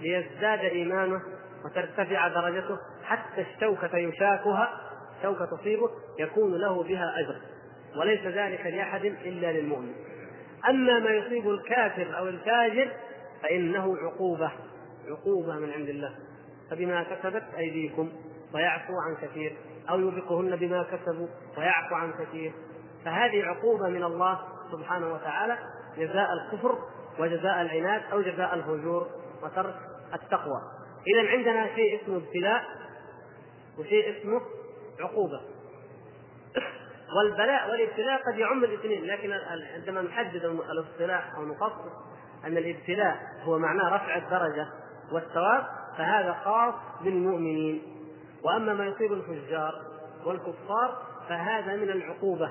[0.00, 1.20] ليزداد إيمانه
[1.64, 4.80] وترتفع درجته حتى الشوكة يشاكها
[5.22, 7.36] شوكة تصيبه يكون له بها أجر
[8.00, 9.94] وليس ذلك لأحد إلا للمؤمن.
[10.68, 12.92] أما ما يصيب الكافر أو الفاجر
[13.42, 14.52] فإنه عقوبة
[15.08, 16.14] عقوبة من عند الله
[16.70, 18.12] فبما كسبت أيديكم
[18.54, 19.56] ويعفو عن كثير
[19.90, 22.52] أو يوبقهن بما كسبوا ويعفو عن كثير
[23.04, 24.38] فهذه عقوبة من الله
[24.76, 25.58] سبحانه وتعالى
[25.96, 26.78] جزاء الكفر
[27.18, 29.06] وجزاء العناد أو جزاء الفجور
[29.42, 29.74] وترك
[30.14, 30.62] التقوى.
[31.06, 32.64] إذا عندنا شيء اسمه ابتلاء
[33.78, 34.40] وشيء اسمه
[35.00, 35.40] عقوبة.
[37.16, 39.32] والبلاء والابتلاء قد يعم الاثنين لكن
[39.74, 41.92] عندما نحدد الاصطلاح أو نخصص
[42.44, 44.68] أن الابتلاء هو معناه رفع الدرجة
[45.12, 45.66] والثواب
[45.98, 47.82] فهذا خاص بالمؤمنين.
[48.44, 49.72] وأما ما يصيب الفجار
[50.24, 52.50] والكفار فهذا من العقوبة.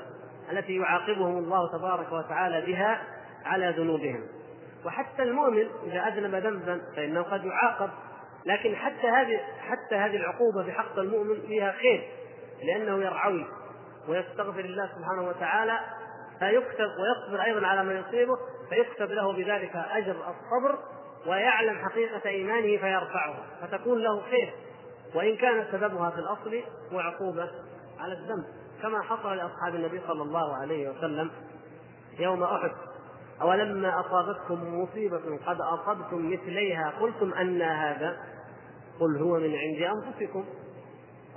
[0.51, 3.01] التي يعاقبهم الله تبارك وتعالى بها
[3.45, 4.27] على ذنوبهم.
[4.85, 7.89] وحتى المؤمن إذا أذنب ذنبا فإنه قد يعاقب.
[8.45, 12.09] لكن حتى هذه حتى هذه العقوبة بحق المؤمن فيها خير
[12.63, 13.45] لأنه يرعوي
[14.07, 15.79] ويستغفر الله سبحانه وتعالى
[16.39, 18.37] فيكتب ويصبر أيضا على ما يصيبه
[18.69, 20.79] فيكتب له بذلك أجر الصبر
[21.27, 23.35] ويعلم حقيقة إيمانه فيرفعه.
[23.61, 24.53] فتكون له خير.
[25.15, 26.63] وإن كان سببها في الأصل
[26.93, 27.49] هو عقوبة
[27.99, 28.45] على الذنب.
[28.83, 31.31] كما حصل لأصحاب النبي صلى الله عليه وسلم
[32.19, 32.71] يوم أحد.
[33.41, 38.17] أولما أصابتكم مصيبة قد أصبتم مثليها قلتم أن هذا
[38.99, 40.45] قل هو من عند أنفسكم.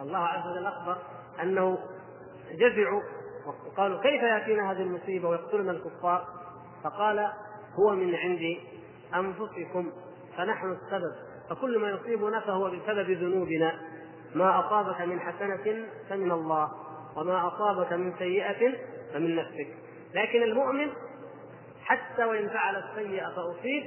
[0.01, 0.97] الله عز وجل أخبر
[1.43, 1.79] أنه
[2.53, 3.03] جزعوا
[3.67, 6.27] وقالوا كيف يأتينا هذه المصيبة ويقتلنا الكفار؟
[6.85, 7.31] فقال
[7.79, 8.57] هو من عند
[9.15, 9.93] أنفسكم
[10.37, 11.15] فنحن السبب.
[11.51, 13.81] فكل ما يصيبنا فهو بسبب ذنوبنا.
[14.35, 16.86] ما أصابك من حسنة فمن الله.
[17.17, 18.73] وما أصابك من سيئة
[19.15, 19.69] فمن نفسك.
[20.15, 20.89] لكن المؤمن
[21.85, 23.85] حتى وإن فعل السيئة فأصيب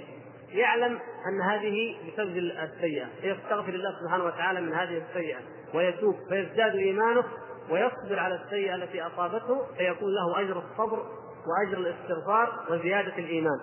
[0.52, 3.08] يعلم أن هذه بسبب السيئة.
[3.24, 5.38] يستغفر الله سبحانه وتعالى من هذه السيئة
[5.74, 7.24] ويتوب فيزداد إيمانه
[7.70, 11.06] ويصبر على السيئة التي أصابته فيكون له أجر الصبر
[11.48, 13.60] وأجر الاستغفار وزيادة الإيمان.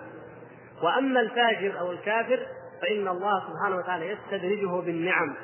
[0.83, 2.39] وأما الفاجر أو الكافر
[2.81, 5.35] فإن الله سبحانه وتعالى يستدرجه بالنعم.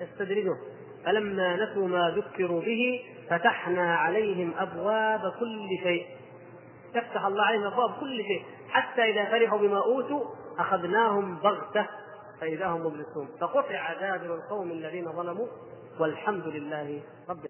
[0.00, 0.56] يستدرجه.
[1.04, 3.00] فلما نسوا ما ذكروا به
[3.30, 6.06] فتحنا عليهم أبواب كل شيء.
[6.94, 8.44] يفتح الله عليهم أبواب كل شيء.
[8.68, 10.24] حتى إذا فرحوا بما أوتوا
[10.58, 11.86] أخذناهم بغتة
[12.40, 13.28] فإذا هم مبلسون.
[13.40, 15.46] فقطع دابر القوم الذين ظلموا
[16.00, 17.46] والحمد لله رب